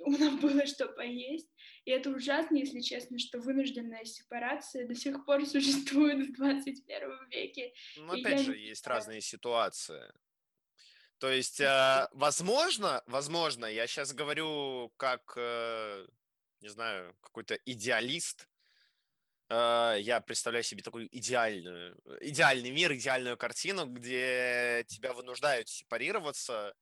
у 0.04 0.10
нас 0.10 0.34
было 0.40 0.66
что 0.66 0.86
поесть. 0.88 1.48
И 1.84 1.90
это 1.90 2.10
ужасно, 2.10 2.56
если 2.56 2.80
честно, 2.80 3.18
что 3.18 3.38
вынужденная 3.38 4.04
сепарация 4.04 4.86
до 4.86 4.94
сих 4.94 5.24
пор 5.24 5.44
существует 5.46 6.28
в 6.28 6.32
21 6.32 7.28
веке. 7.28 7.72
Ну, 7.96 8.12
опять 8.12 8.40
же, 8.40 8.56
есть 8.56 8.86
разные 8.86 9.20
ситуации. 9.20 10.02
То 11.18 11.30
есть, 11.30 11.60
э, 11.60 12.08
возможно, 12.12 13.02
возможно, 13.06 13.66
я 13.66 13.86
сейчас 13.86 14.14
говорю 14.14 14.90
как, 14.96 15.34
э, 15.36 16.06
не 16.60 16.68
знаю, 16.68 17.14
какой-то 17.20 17.56
идеалист, 17.66 18.48
э, 19.50 19.96
я 20.00 20.22
представляю 20.22 20.64
себе 20.64 20.82
такой 20.82 21.08
идеальную, 21.12 22.00
идеальный 22.22 22.70
мир, 22.70 22.94
идеальную 22.94 23.36
картину, 23.36 23.84
где 23.84 24.82
тебя 24.88 25.12
вынуждают 25.12 25.68
сепарироваться, 25.68 26.74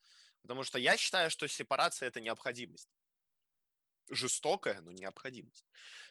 потому 0.42 0.62
что 0.62 0.78
я 0.78 0.96
считаю, 0.96 1.30
что 1.30 1.48
сепарация– 1.48 2.06
это 2.08 2.20
необходимость 2.20 2.88
жестокая, 4.10 4.80
но 4.80 4.92
необходимость. 4.92 5.64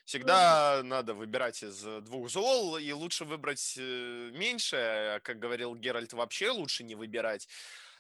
Всегда 0.06 0.80
mm 0.80 0.84
надо 0.84 1.14
выбирать 1.14 1.64
из 1.64 1.82
двух 1.82 2.30
зол, 2.30 2.78
и 2.78 2.92
лучше 2.92 3.26
выбрать 3.26 3.76
э, 3.78 4.32
меньше, 4.34 4.78
а, 4.78 5.20
как 5.20 5.40
говорил 5.40 5.76
Геральт, 5.76 6.14
вообще 6.14 6.50
лучше 6.50 6.84
не 6.84 6.96
выбирать. 6.96 7.48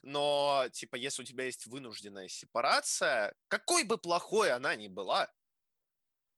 Но, 0.03 0.67
типа, 0.71 0.95
если 0.95 1.23
у 1.23 1.25
тебя 1.25 1.45
есть 1.45 1.65
вынужденная 1.65 2.29
сепарация, 2.29 3.33
какой 3.49 3.83
бы 3.83 3.97
плохой 3.97 4.51
она 4.51 4.75
ни 4.75 4.88
была, 4.88 5.29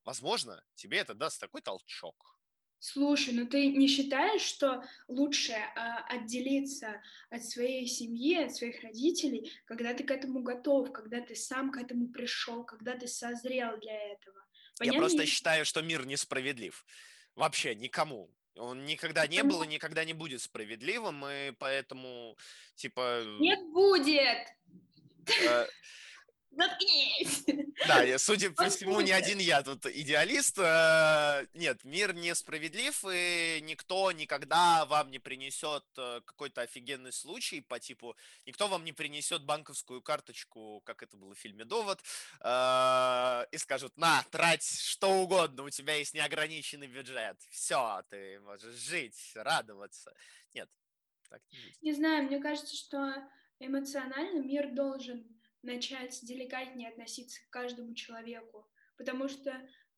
возможно, 0.05 0.63
тебе 0.75 0.97
это 0.97 1.13
даст 1.13 1.39
такой 1.39 1.61
толчок. 1.61 2.38
Слушай, 2.79 3.33
ну 3.33 3.45
ты 3.45 3.67
не 3.67 3.87
считаешь, 3.87 4.41
что 4.41 4.83
лучше 5.09 5.51
э, 5.51 5.65
отделиться 6.07 7.01
от 7.29 7.43
своей 7.43 7.85
семьи, 7.87 8.45
от 8.45 8.55
своих 8.55 8.81
родителей, 8.83 9.51
когда 9.65 9.93
ты 9.93 10.05
к 10.05 10.11
этому 10.11 10.41
готов, 10.41 10.91
когда 10.93 11.19
ты 11.19 11.35
сам 11.35 11.71
к 11.71 11.77
этому 11.77 12.07
пришел, 12.07 12.63
когда 12.63 12.95
ты 12.95 13.07
созрел 13.07 13.77
для 13.79 13.95
этого? 14.13 14.45
Понятно? 14.77 14.95
Я 14.95 15.01
просто 15.01 15.25
считаю, 15.25 15.65
что 15.65 15.81
мир 15.81 16.05
несправедлив. 16.05 16.85
Вообще 17.35 17.75
никому. 17.75 18.31
Он 18.55 18.85
никогда 18.85 19.27
не 19.27 19.43
был 19.43 19.63
и 19.63 19.67
никогда 19.67 20.05
не 20.05 20.13
будет 20.13 20.41
справедливым, 20.41 21.25
и 21.25 21.51
поэтому, 21.51 22.37
типа... 22.75 23.23
Нет, 23.39 23.59
будет! 23.71 24.47
Э, 25.47 25.67
Заткнись! 26.51 27.45
Да, 27.87 28.01
я, 28.03 28.19
судя 28.19 28.51
по 28.51 28.69
всему, 28.69 28.99
не 29.01 29.11
один 29.11 29.39
я 29.39 29.61
тут 29.61 29.85
идеалист. 29.85 30.59
Э, 30.59 31.45
нет, 31.53 31.83
мир 31.83 32.13
несправедлив, 32.13 33.05
и 33.11 33.59
никто 33.61 34.11
никогда 34.11 34.85
вам 34.85 35.11
не 35.11 35.19
принесет 35.19 35.85
э, 35.97 36.21
какой-то 36.25 36.61
офигенный 36.61 37.13
случай 37.13 37.61
по 37.61 37.79
типу, 37.79 38.17
никто 38.45 38.67
вам 38.67 38.83
не 38.83 38.93
принесет 38.93 39.43
банковскую 39.43 40.01
карточку, 40.01 40.81
как 40.85 41.03
это 41.03 41.17
было 41.17 41.33
в 41.33 41.39
фильме 41.39 41.65
«Довод», 41.65 42.01
э, 42.41 43.45
и 43.51 43.57
скажут, 43.57 43.97
на, 43.97 44.23
трать 44.31 44.65
что 44.65 45.21
угодно, 45.21 45.63
у 45.63 45.69
тебя 45.69 45.95
есть 45.95 46.13
неограниченный 46.13 46.87
бюджет, 46.87 47.37
все, 47.49 48.03
ты 48.09 48.39
можешь 48.41 48.75
жить, 48.75 49.31
радоваться. 49.35 50.13
Нет, 50.53 50.69
так 51.29 51.41
не. 51.51 51.91
Не 51.91 51.93
знаю, 51.93 52.23
мне 52.23 52.39
кажется, 52.39 52.75
что 52.75 53.13
эмоционально 53.59 54.41
мир 54.41 54.73
должен 54.73 55.38
начать 55.61 56.17
деликатнее 56.23 56.89
относиться 56.89 57.39
к 57.41 57.49
каждому 57.49 57.93
человеку, 57.93 58.67
потому 58.97 59.27
что 59.27 59.51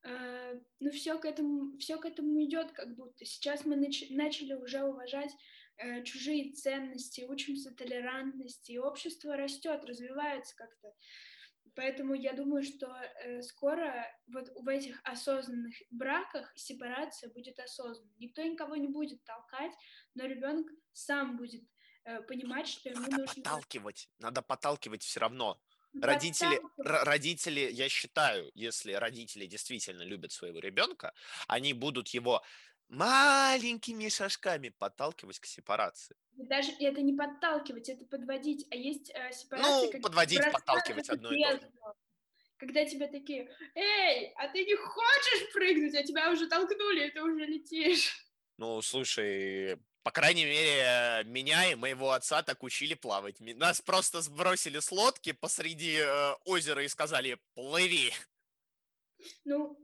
э, 0.03 0.59
ну 0.79 0.91
все 0.91 1.17
к 1.17 1.25
этому 1.25 1.77
все 1.77 1.97
к 1.97 2.05
этому 2.05 2.43
идет 2.43 2.71
как 2.71 2.95
будто 2.95 3.25
сейчас 3.25 3.65
мы 3.65 3.75
нач 3.75 4.03
начали 4.09 4.53
уже 4.53 4.83
уважать 4.83 5.31
э, 5.77 6.03
чужие 6.03 6.53
ценности, 6.53 7.25
учимся 7.27 7.73
толерантности, 7.75 8.71
и 8.71 8.79
общество 8.79 9.35
растет, 9.35 9.83
развивается 9.85 10.55
как-то. 10.55 10.93
Поэтому 11.75 12.13
я 12.13 12.33
думаю, 12.33 12.63
что 12.63 12.87
э, 13.23 13.41
скоро 13.43 14.05
вот 14.27 14.49
в 14.55 14.67
этих 14.67 14.99
осознанных 15.05 15.73
браках 15.89 16.51
сепарация 16.55 17.31
будет 17.31 17.59
осознанной. 17.59 18.13
Никто 18.19 18.41
никого 18.41 18.75
не 18.75 18.87
будет 18.87 19.23
толкать, 19.23 19.71
но 20.13 20.25
ребенок 20.25 20.67
сам 20.91 21.37
будет 21.37 21.63
понимать, 22.27 22.67
что 22.67 22.89
ему 22.89 23.01
надо 23.01 23.17
нужно... 23.17 23.33
подталкивать, 23.35 24.09
надо 24.19 24.41
подталкивать 24.41 25.03
все 25.03 25.19
равно. 25.19 25.59
Родители, 26.01 26.61
родители, 26.77 27.69
я 27.71 27.89
считаю, 27.89 28.49
если 28.53 28.93
родители 28.93 29.45
действительно 29.45 30.03
любят 30.03 30.31
своего 30.31 30.59
ребенка, 30.59 31.13
они 31.47 31.73
будут 31.73 32.07
его 32.09 32.41
маленькими 32.87 34.09
шажками 34.09 34.69
подталкивать 34.69 35.39
к 35.39 35.45
сепарации. 35.45 36.15
Даже 36.33 36.71
это 36.79 37.01
не 37.01 37.13
подталкивать, 37.13 37.89
это 37.89 38.05
подводить. 38.05 38.67
А 38.71 38.75
есть 38.75 39.09
э, 39.13 39.31
сепарация... 39.31 39.91
Ну, 39.93 40.01
подводить, 40.01 40.41
подталкивать 40.51 41.09
одно 41.09 41.31
и 41.33 41.43
то 41.43 41.51
же. 41.51 41.71
Когда 42.57 42.85
тебя 42.85 43.07
такие, 43.07 43.49
эй, 43.75 44.31
а 44.35 44.47
ты 44.49 44.63
не 44.63 44.75
хочешь 44.75 45.51
прыгнуть, 45.53 45.95
а 45.95 46.03
тебя 46.03 46.31
уже 46.31 46.47
толкнули, 46.47 47.07
и 47.07 47.11
ты 47.11 47.23
уже 47.23 47.45
летишь. 47.45 48.25
Ну, 48.57 48.81
слушай, 48.81 49.79
по 50.03 50.11
крайней 50.11 50.45
мере, 50.45 51.23
меня 51.25 51.71
и 51.71 51.75
моего 51.75 52.11
отца 52.11 52.41
так 52.43 52.63
учили 52.63 52.93
плавать. 52.93 53.39
Нас 53.39 53.81
просто 53.81 54.21
сбросили 54.21 54.79
с 54.79 54.91
лодки 54.91 55.31
посреди 55.31 55.97
э, 55.97 56.33
озера 56.45 56.83
и 56.83 56.87
сказали 56.87 57.39
«плыви». 57.53 58.11
Ну, 59.45 59.77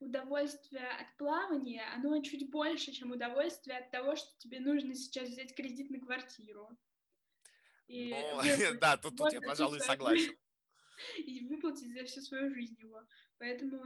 удовольствие 0.00 0.86
от 0.86 1.16
плавания, 1.16 1.84
оно 1.94 2.20
чуть 2.22 2.50
больше, 2.50 2.92
чем 2.92 3.12
удовольствие 3.12 3.78
от 3.78 3.90
того, 3.90 4.16
что 4.16 4.28
тебе 4.38 4.60
нужно 4.60 4.94
сейчас 4.94 5.28
взять 5.28 5.54
кредит 5.54 5.90
на 5.90 6.00
квартиру. 6.00 6.68
И 7.88 8.10
ну, 8.10 8.40
да, 8.80 8.96
тут, 8.96 9.16
тут 9.16 9.32
я, 9.32 9.40
пожалуй, 9.40 9.80
согласен. 9.80 10.36
И 11.16 11.46
выплатить 11.46 11.92
за 11.92 12.04
всю 12.04 12.20
свою 12.20 12.52
жизнь 12.52 12.76
его. 12.80 13.00
Поэтому 13.38 13.84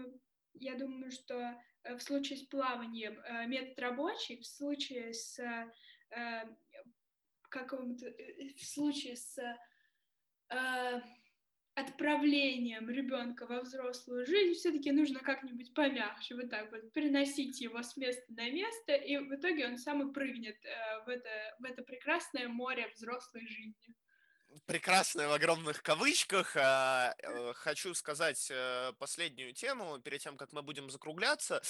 я 0.55 0.77
думаю, 0.77 1.11
что 1.12 1.61
в 1.85 2.01
случае 2.01 2.38
с 2.38 2.42
плаванием 2.42 3.18
э, 3.21 3.47
метод 3.47 3.79
рабочий, 3.79 4.38
в 4.38 4.47
случае 4.47 5.12
с 5.12 5.38
э, 5.38 6.45
каком-то, 7.49 8.07
в 8.57 8.64
случае 8.64 9.16
с 9.16 9.38
отправлением 11.75 12.90
ребенка 12.90 13.47
во 13.47 13.62
взрослую 13.62 14.27
жизнь 14.27 14.59
все-таки 14.59 14.92
нужно 14.92 15.21
как-нибудь 15.21 15.73
помягче, 15.73 16.35
вот 16.35 16.51
так 16.51 16.71
вот, 16.71 16.92
переносить 16.92 17.59
его 17.62 17.83
с 17.83 17.97
места 17.97 18.31
на 18.35 18.51
место, 18.51 18.95
и 18.95 19.16
в 19.16 19.35
итоге 19.35 19.66
он 19.66 19.79
сам 19.79 20.07
и 20.07 20.12
прыгнет 20.12 20.59
в 21.07 21.09
это, 21.09 21.57
в 21.59 21.64
это 21.64 21.83
прекрасное 21.83 22.49
море 22.49 22.90
взрослой 22.95 23.47
жизни 23.47 23.95
прекрасное 24.67 25.29
в 25.29 25.33
огромных 25.33 25.83
кавычках. 25.83 26.57
А, 26.57 27.15
э, 27.19 27.53
хочу 27.55 27.95
сказать 27.95 28.49
э, 28.51 28.93
последнюю 28.99 29.53
тему, 29.53 29.99
перед 29.99 30.21
тем, 30.21 30.37
как 30.37 30.53
мы 30.53 30.62
будем 30.62 30.91
закругляться. 30.91 31.62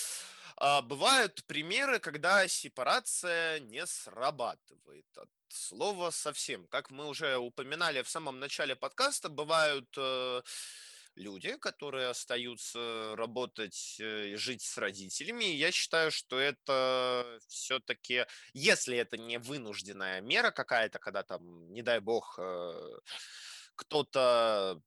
А, 0.56 0.82
бывают 0.82 1.44
примеры, 1.46 1.98
когда 1.98 2.46
сепарация 2.48 3.60
не 3.60 3.86
срабатывает 3.86 5.06
от 5.16 5.30
слова 5.48 6.10
совсем. 6.10 6.66
Как 6.68 6.90
мы 6.90 7.06
уже 7.06 7.36
упоминали 7.36 8.02
в 8.02 8.08
самом 8.08 8.38
начале 8.40 8.76
подкаста, 8.76 9.28
бывают 9.28 9.88
э, 9.96 10.42
люди, 11.16 11.56
которые 11.56 12.08
остаются 12.08 13.14
работать 13.16 13.96
э, 14.00 14.28
и 14.28 14.34
жить 14.36 14.62
с 14.62 14.78
родителями. 14.78 15.44
я 15.44 15.70
считаю, 15.70 16.10
что 16.10 16.38
это 16.38 17.38
все-таки, 17.48 18.24
если 18.52 18.96
это 18.96 19.16
не 19.18 19.38
вынужденная 19.38 20.20
мера 20.20 20.50
какая-то, 20.50 20.98
когда 20.98 21.22
там, 21.22 21.72
не 21.72 21.82
дай 21.82 22.00
бог, 22.00 22.38
э, 22.38 22.98
кто-то 23.74 24.80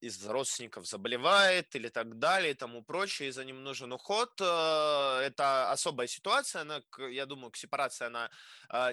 из 0.00 0.26
родственников 0.26 0.86
заболевает 0.86 1.76
или 1.76 1.90
так 1.90 2.18
далее 2.18 2.52
и 2.52 2.54
тому 2.54 2.82
прочее, 2.82 3.28
и 3.28 3.32
за 3.32 3.44
ним 3.44 3.62
нужен 3.62 3.92
уход. 3.92 4.30
Э, 4.40 5.20
это 5.22 5.70
особая 5.70 6.06
ситуация, 6.06 6.62
она, 6.62 6.82
я 7.10 7.26
думаю, 7.26 7.50
к 7.50 7.56
сепарации 7.56 8.06
она 8.06 8.30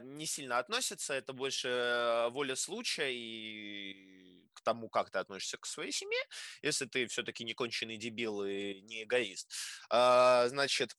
не 0.02 0.26
сильно 0.26 0.60
относится, 0.60 1.14
это 1.14 1.34
больше 1.34 2.28
воля 2.32 2.56
случая 2.56 3.12
и 3.14 4.37
тому, 4.68 4.90
как 4.90 5.10
ты 5.10 5.20
относишься 5.20 5.58
к 5.58 5.66
своей 5.66 5.94
семье, 5.94 6.20
если 6.62 6.86
ты 6.88 7.08
все-таки 7.08 7.46
не 7.46 7.54
конченый 7.54 7.96
дебил 7.96 8.44
и 8.44 8.82
не 8.82 9.04
эгоист. 9.04 9.50
А, 9.90 10.50
значит, 10.50 10.94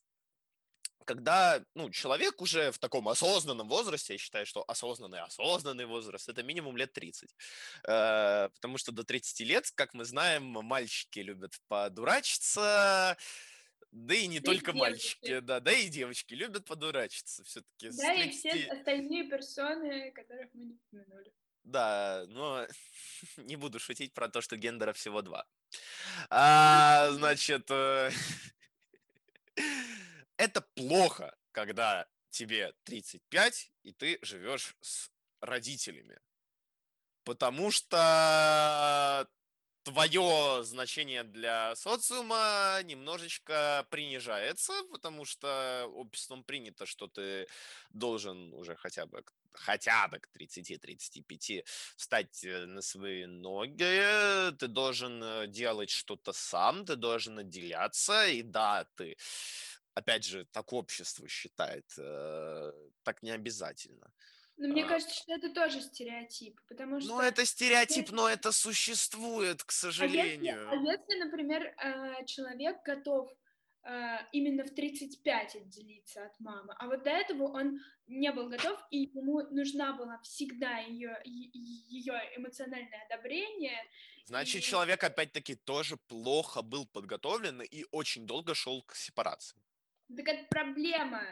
когда 1.05 1.63
ну, 1.75 1.91
человек 1.91 2.41
уже 2.41 2.71
в 2.71 2.79
таком 2.79 3.09
осознанном 3.09 3.69
возрасте, 3.69 4.15
я 4.15 4.19
считаю, 4.19 4.47
что 4.47 4.65
осознанный, 4.67 5.21
осознанный 5.21 5.85
возраст, 5.85 6.29
это 6.31 6.43
минимум 6.43 6.79
лет 6.79 6.95
30. 6.95 7.35
Э, 7.87 8.49
потому 8.55 8.79
что 8.79 8.91
до 8.93 9.05
30 9.05 9.41
лет, 9.41 9.71
как 9.75 9.93
мы 9.93 10.05
знаем, 10.05 10.45
мальчики 10.45 11.21
любят 11.21 11.53
подурачиться, 11.69 13.17
да 13.91 14.15
и 14.15 14.27
не 14.29 14.41
да 14.41 14.53
только 14.53 14.71
и 14.71 14.75
мальчики, 14.75 15.41
да, 15.41 15.61
да 15.61 15.73
и 15.73 15.89
девочки 15.89 16.35
любят 16.35 16.65
подурачиться 16.65 17.45
все-таки. 17.45 17.91
Да, 17.91 18.15
30... 18.15 18.25
и 18.27 18.31
все 18.31 18.73
остальные 18.73 19.29
персоны, 19.29 20.13
которых 20.13 20.49
мы 20.55 20.65
не 20.65 20.75
упомянули. 20.75 21.33
Да, 21.65 22.25
но 22.29 22.67
не 23.37 23.57
буду 23.57 23.79
шутить 23.79 24.15
про 24.15 24.29
то, 24.29 24.41
что 24.41 24.57
гендера 24.57 24.93
всего 24.93 25.23
два. 25.23 25.47
А, 26.31 27.11
значит, 27.13 27.67
э, 27.71 28.11
это 30.37 30.61
плохо, 30.75 31.37
когда 31.53 32.07
тебе 32.31 32.75
35, 32.85 33.73
и 33.83 33.93
ты 33.93 34.19
живешь 34.23 34.77
с 34.81 35.11
родителями. 35.41 36.19
Потому 37.25 37.71
что 37.71 39.29
твое 39.83 40.63
значение 40.65 41.25
для 41.25 41.75
социума 41.77 42.81
немножечко 42.85 43.87
принижается, 43.91 44.73
потому 44.93 45.25
что 45.25 45.91
обществом 45.95 46.45
принято, 46.45 46.87
что 46.87 47.07
ты 47.07 47.47
должен 47.91 48.53
уже 48.55 48.77
хотя 48.77 49.07
бы 49.07 49.25
хотя 49.53 50.09
бы 50.09 50.19
к 50.19 50.29
30-35 50.37 51.65
встать 51.97 52.45
э, 52.45 52.67
на 52.67 52.83
свои 52.83 53.27
ноги, 53.27 54.53
ты 54.59 54.69
должен 54.69 55.23
э, 55.23 55.47
делать 55.47 55.91
что-то 55.91 56.33
сам, 56.33 56.85
ты 56.85 56.97
должен 56.97 57.39
отделяться, 57.39 58.27
и 58.27 58.43
да, 58.43 58.87
ты, 58.97 59.17
опять 59.95 60.25
же, 60.25 60.47
так 60.53 60.73
общество 60.73 61.29
считает, 61.29 61.87
э, 61.99 62.73
так 63.03 63.23
не 63.23 63.31
обязательно. 63.31 64.13
Но 64.57 64.69
мне 64.69 64.85
а. 64.85 64.89
кажется, 64.89 65.15
что 65.15 65.35
это 65.35 65.51
тоже 65.51 65.81
стереотип, 65.81 66.61
потому 66.69 66.95
ну, 66.95 67.01
что... 67.01 67.09
Ну, 67.11 67.21
это 67.21 67.45
стереотип, 67.45 68.11
но 68.11 68.29
это 68.29 68.51
существует, 68.51 69.63
к 69.63 69.71
сожалению. 69.71 70.69
А 70.69 70.75
если, 70.75 70.89
а 70.89 70.93
если 70.93 71.25
например, 71.25 71.75
человек 72.27 72.83
готов 72.85 73.31
именно 74.33 74.65
в 74.65 74.71
35 74.75 75.57
отделиться 75.57 76.27
от 76.27 76.39
мамы, 76.41 76.75
а 76.79 76.87
вот 76.87 77.05
до 77.05 77.11
этого 77.11 77.45
он 77.45 77.81
не 78.07 78.33
был 78.33 78.49
готов, 78.49 78.79
и 78.91 79.11
ему 79.15 79.43
нужна 79.51 79.93
была 79.93 80.19
всегда 80.19 80.79
ее, 80.79 81.17
ее 81.25 82.15
эмоциональное 82.37 83.07
одобрение. 83.09 83.79
Значит, 84.25 84.63
и... 84.63 84.65
человек, 84.65 85.03
опять-таки, 85.05 85.55
тоже 85.55 85.97
плохо 85.97 86.63
был 86.63 86.87
подготовлен 86.87 87.63
и 87.63 87.85
очень 87.91 88.27
долго 88.27 88.55
шел 88.55 88.83
к 88.83 88.95
сепарации. 88.95 89.59
Так 90.17 90.29
это 90.29 90.45
проблема 90.49 91.23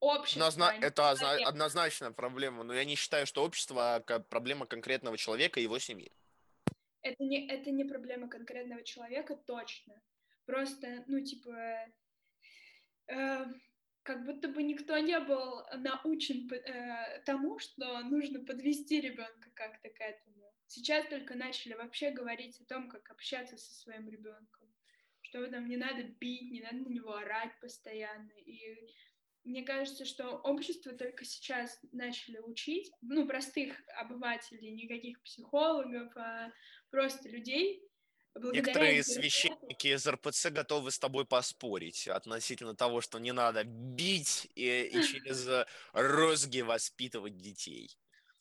общество. 0.00 0.46
Однозна... 0.46 0.74
Это 0.80 1.14
проблема. 1.14 1.48
однозначно 1.48 2.12
проблема, 2.12 2.62
но 2.64 2.74
я 2.74 2.84
не 2.84 2.94
считаю, 2.94 3.26
что 3.26 3.44
общество 3.44 3.96
а 3.96 4.18
проблема 4.20 4.66
конкретного 4.66 5.16
человека 5.16 5.60
и 5.60 5.64
его 5.64 5.78
семьи. 5.78 6.12
Это 7.02 7.22
не, 7.22 7.48
это 7.48 7.70
не 7.70 7.84
проблема 7.84 8.28
конкретного 8.28 8.82
человека, 8.82 9.36
точно. 9.36 10.00
Просто, 10.48 11.04
ну, 11.08 11.20
типа, 11.20 11.54
э, 13.06 13.44
как 14.02 14.24
будто 14.24 14.48
бы 14.48 14.62
никто 14.62 14.96
не 14.96 15.20
был 15.20 15.62
научен 15.76 16.50
э, 16.50 17.20
тому, 17.26 17.58
что 17.58 18.00
нужно 18.04 18.42
подвести 18.42 18.98
ребенка 19.02 19.50
как-то 19.52 19.90
к 19.90 20.00
этому. 20.00 20.50
Сейчас 20.66 21.06
только 21.08 21.34
начали 21.34 21.74
вообще 21.74 22.12
говорить 22.12 22.58
о 22.62 22.64
том, 22.64 22.88
как 22.88 23.10
общаться 23.10 23.58
со 23.58 23.74
своим 23.74 24.08
ребенком, 24.08 24.74
что 25.20 25.46
там 25.48 25.68
не 25.68 25.76
надо 25.76 26.04
бить, 26.04 26.50
не 26.50 26.62
надо 26.62 26.76
на 26.76 26.88
него 26.88 27.12
орать 27.14 27.52
постоянно. 27.60 28.32
И 28.46 28.74
мне 29.44 29.64
кажется, 29.64 30.06
что 30.06 30.38
общество 30.38 30.94
только 30.94 31.26
сейчас 31.26 31.78
начали 31.92 32.38
учить, 32.38 32.90
ну, 33.02 33.26
простых 33.26 33.74
обывателей, 33.98 34.70
никаких 34.70 35.22
психологов, 35.22 36.10
а 36.16 36.50
просто 36.90 37.28
людей, 37.28 37.86
Некоторые 38.52 39.02
священники 39.02 39.88
из 39.88 40.06
РПЦ 40.06 40.50
готовы 40.50 40.90
с 40.90 40.98
тобой 40.98 41.24
поспорить 41.24 42.08
относительно 42.08 42.74
того, 42.74 43.00
что 43.00 43.18
не 43.18 43.32
надо 43.32 43.64
бить 43.64 44.48
и, 44.54 44.82
и 44.82 45.02
через 45.02 45.48
розги 45.92 46.60
воспитывать 46.60 47.36
детей. 47.38 47.96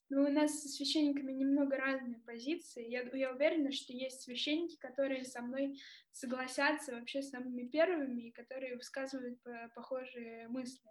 Ну, 0.10 0.24
у 0.24 0.32
нас 0.32 0.52
с 0.52 0.78
священниками 0.78 1.34
немного 1.34 1.76
разные 1.76 2.20
позиции. 2.20 2.90
Я, 2.90 3.02
я 3.14 3.34
уверена, 3.34 3.74
что 3.74 3.92
есть 3.92 4.22
священники, 4.22 4.78
которые 4.78 5.26
со 5.26 5.42
мной 5.42 5.78
согласятся 6.14 6.94
вообще 6.94 7.22
самыми 7.22 7.68
первыми 7.68 8.28
и 8.28 8.32
которые 8.32 8.78
высказывают 8.78 9.40
похожие 9.76 10.48
мысли. 10.48 10.90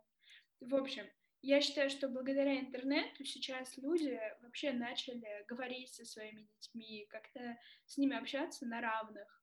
В 0.61 0.74
общем, 0.74 1.07
я 1.40 1.61
считаю, 1.61 1.88
что 1.88 2.09
благодаря 2.09 2.59
интернету 2.61 3.24
сейчас 3.24 3.76
люди 3.78 4.20
вообще 4.47 4.72
начали 4.72 5.44
говорить 5.47 5.94
со 5.94 6.05
своими 6.05 6.42
детьми, 6.42 7.07
как-то 7.11 7.59
с 7.84 7.99
ними 7.99 8.16
общаться 8.16 8.66
на 8.66 8.80
равных. 8.80 9.42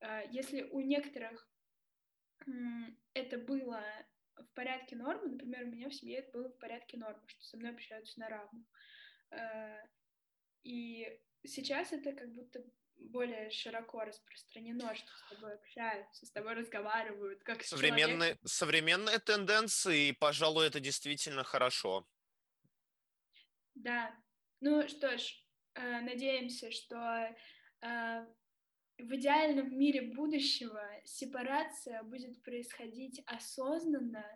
А, 0.00 0.22
если 0.30 0.62
у 0.62 0.80
некоторых 0.80 1.48
это 3.14 3.38
было 3.38 3.82
в 4.36 4.46
порядке 4.54 4.96
нормы, 4.96 5.30
например, 5.30 5.64
у 5.64 5.70
меня 5.70 5.88
в 5.88 5.94
семье 5.94 6.18
это 6.18 6.30
было 6.32 6.48
в 6.48 6.58
порядке 6.58 6.98
нормы, 6.98 7.22
что 7.26 7.42
со 7.44 7.56
мной 7.56 7.72
общаются 7.72 8.20
на 8.20 8.28
равных. 8.28 8.66
А, 9.30 9.78
и 10.62 11.20
сейчас 11.44 11.92
это 11.92 12.12
как 12.12 12.28
будто 12.32 12.62
более 12.98 13.50
широко 13.50 14.04
распространено, 14.04 14.94
что 14.94 15.06
с 15.06 15.34
тобой 15.34 15.54
общаются, 15.54 16.26
с 16.26 16.30
тобой 16.30 16.54
разговаривают, 16.54 17.42
как 17.42 17.62
современные, 17.62 18.38
Современные 18.44 19.18
тенденции, 19.18 20.08
и, 20.08 20.12
пожалуй, 20.12 20.66
это 20.66 20.80
действительно 20.80 21.44
хорошо. 21.44 22.06
Да. 23.74 24.14
Ну 24.66 24.88
что 24.88 25.16
ж, 25.16 25.22
э, 25.76 26.00
надеемся, 26.00 26.72
что 26.72 26.96
э, 26.96 28.26
в 28.98 29.14
идеальном 29.14 29.78
мире 29.78 30.12
будущего 30.12 30.84
сепарация 31.04 32.02
будет 32.02 32.42
происходить 32.42 33.22
осознанно, 33.26 34.26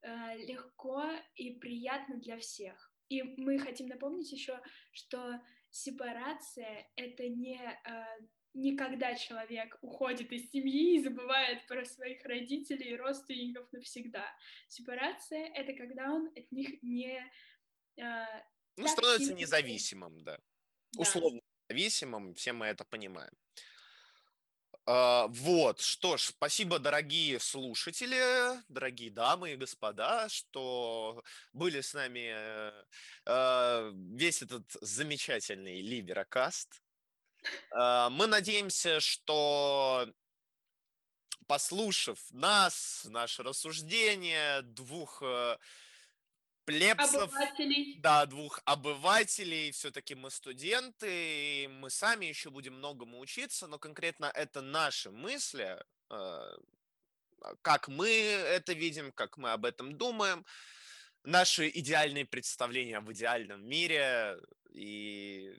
э, 0.00 0.08
легко 0.46 1.04
и 1.34 1.58
приятно 1.58 2.16
для 2.16 2.38
всех. 2.38 2.90
И 3.10 3.22
мы 3.22 3.58
хотим 3.58 3.88
напомнить 3.88 4.32
еще, 4.32 4.58
что 4.92 5.42
сепарация— 5.70 6.90
это 6.96 7.28
не 7.28 7.60
не 8.54 8.74
когда 8.74 9.14
человек 9.14 9.76
уходит 9.82 10.32
из 10.32 10.50
семьи 10.50 10.94
и 10.94 11.02
забывает 11.02 11.66
про 11.66 11.84
своих 11.84 12.24
родителей 12.24 12.92
и 12.92 12.96
родственников 12.96 13.70
навсегда. 13.70 14.24
Сепарация— 14.68 15.52
это 15.54 15.74
когда 15.74 16.10
он 16.14 16.32
от 16.34 16.50
них 16.50 16.82
не... 16.82 17.22
Ну, 18.76 18.88
становится 18.88 19.32
независимым, 19.32 20.22
да. 20.22 20.38
да. 20.92 21.00
Условно 21.00 21.40
зависимым, 21.68 22.34
все 22.34 22.52
мы 22.52 22.66
это 22.66 22.84
понимаем. 22.84 23.32
Uh, 24.88 25.26
вот, 25.30 25.80
что 25.80 26.16
ж, 26.16 26.26
спасибо, 26.26 26.78
дорогие 26.78 27.40
слушатели, 27.40 28.62
дорогие 28.68 29.10
дамы 29.10 29.52
и 29.52 29.56
господа, 29.56 30.28
что 30.28 31.24
были 31.52 31.80
с 31.80 31.92
нами 31.92 32.32
uh, 33.26 33.92
весь 34.16 34.42
этот 34.42 34.64
замечательный 34.80 35.80
Либерокаст. 35.82 36.80
Uh, 37.76 38.10
мы 38.10 38.28
надеемся, 38.28 39.00
что 39.00 40.08
послушав 41.48 42.20
нас, 42.30 43.06
наше 43.08 43.42
рассуждение, 43.42 44.62
двух 44.62 45.20
плебсов, 46.66 47.32
обывателей. 47.32 47.98
да, 48.00 48.26
двух 48.26 48.60
обывателей, 48.64 49.70
все-таки 49.70 50.14
мы 50.14 50.30
студенты, 50.30 51.64
и 51.64 51.68
мы 51.68 51.88
сами 51.90 52.26
еще 52.26 52.50
будем 52.50 52.74
многому 52.74 53.20
учиться, 53.20 53.66
но 53.66 53.78
конкретно 53.78 54.26
это 54.34 54.60
наши 54.60 55.10
мысли, 55.10 55.78
э, 56.10 56.56
как 57.62 57.88
мы 57.88 58.08
это 58.08 58.72
видим, 58.72 59.12
как 59.12 59.38
мы 59.38 59.52
об 59.52 59.64
этом 59.64 59.96
думаем, 59.96 60.44
наши 61.22 61.68
идеальные 61.68 62.26
представления 62.26 63.00
в 63.00 63.12
идеальном 63.12 63.66
мире, 63.66 64.36
и 64.72 65.56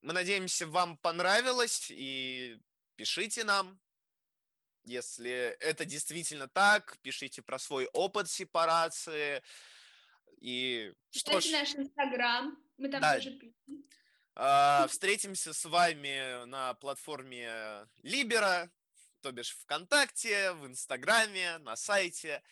мы 0.00 0.12
надеемся, 0.14 0.66
вам 0.66 0.96
понравилось, 0.96 1.90
и 1.90 2.58
пишите 2.96 3.44
нам, 3.44 3.78
если 4.84 5.56
это 5.60 5.84
действительно 5.84 6.48
так, 6.48 6.96
пишите 7.02 7.42
про 7.42 7.58
свой 7.58 7.86
опыт 7.92 8.30
сепарации, 8.30 9.42
и 10.40 10.92
что 11.10 11.40
ж... 11.40 11.50
наш 11.50 11.74
Инстаграм, 11.74 12.56
мы 12.76 12.88
там 12.88 13.00
да. 13.00 13.14
тоже 13.14 13.32
пишем. 13.32 13.84
А, 14.34 14.86
встретимся 14.88 15.54
с 15.54 15.64
вами 15.64 16.44
на 16.44 16.74
платформе 16.74 17.86
Либера, 18.02 18.70
то 19.22 19.32
бишь 19.32 19.56
ВКонтакте, 19.56 20.52
в 20.52 20.66
Инстаграме, 20.66 21.58
на 21.58 21.74
сайте. 21.74 22.42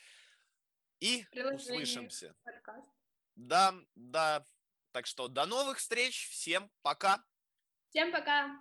И 1.00 1.26
услышимся. 1.54 2.34
Подкаст. 2.42 2.90
Да, 3.36 3.74
да. 3.94 4.44
Так 4.92 5.06
что 5.06 5.28
до 5.28 5.44
новых 5.44 5.78
встреч. 5.78 6.28
Всем 6.30 6.70
пока. 6.82 7.22
Всем 7.90 8.10
пока. 8.10 8.58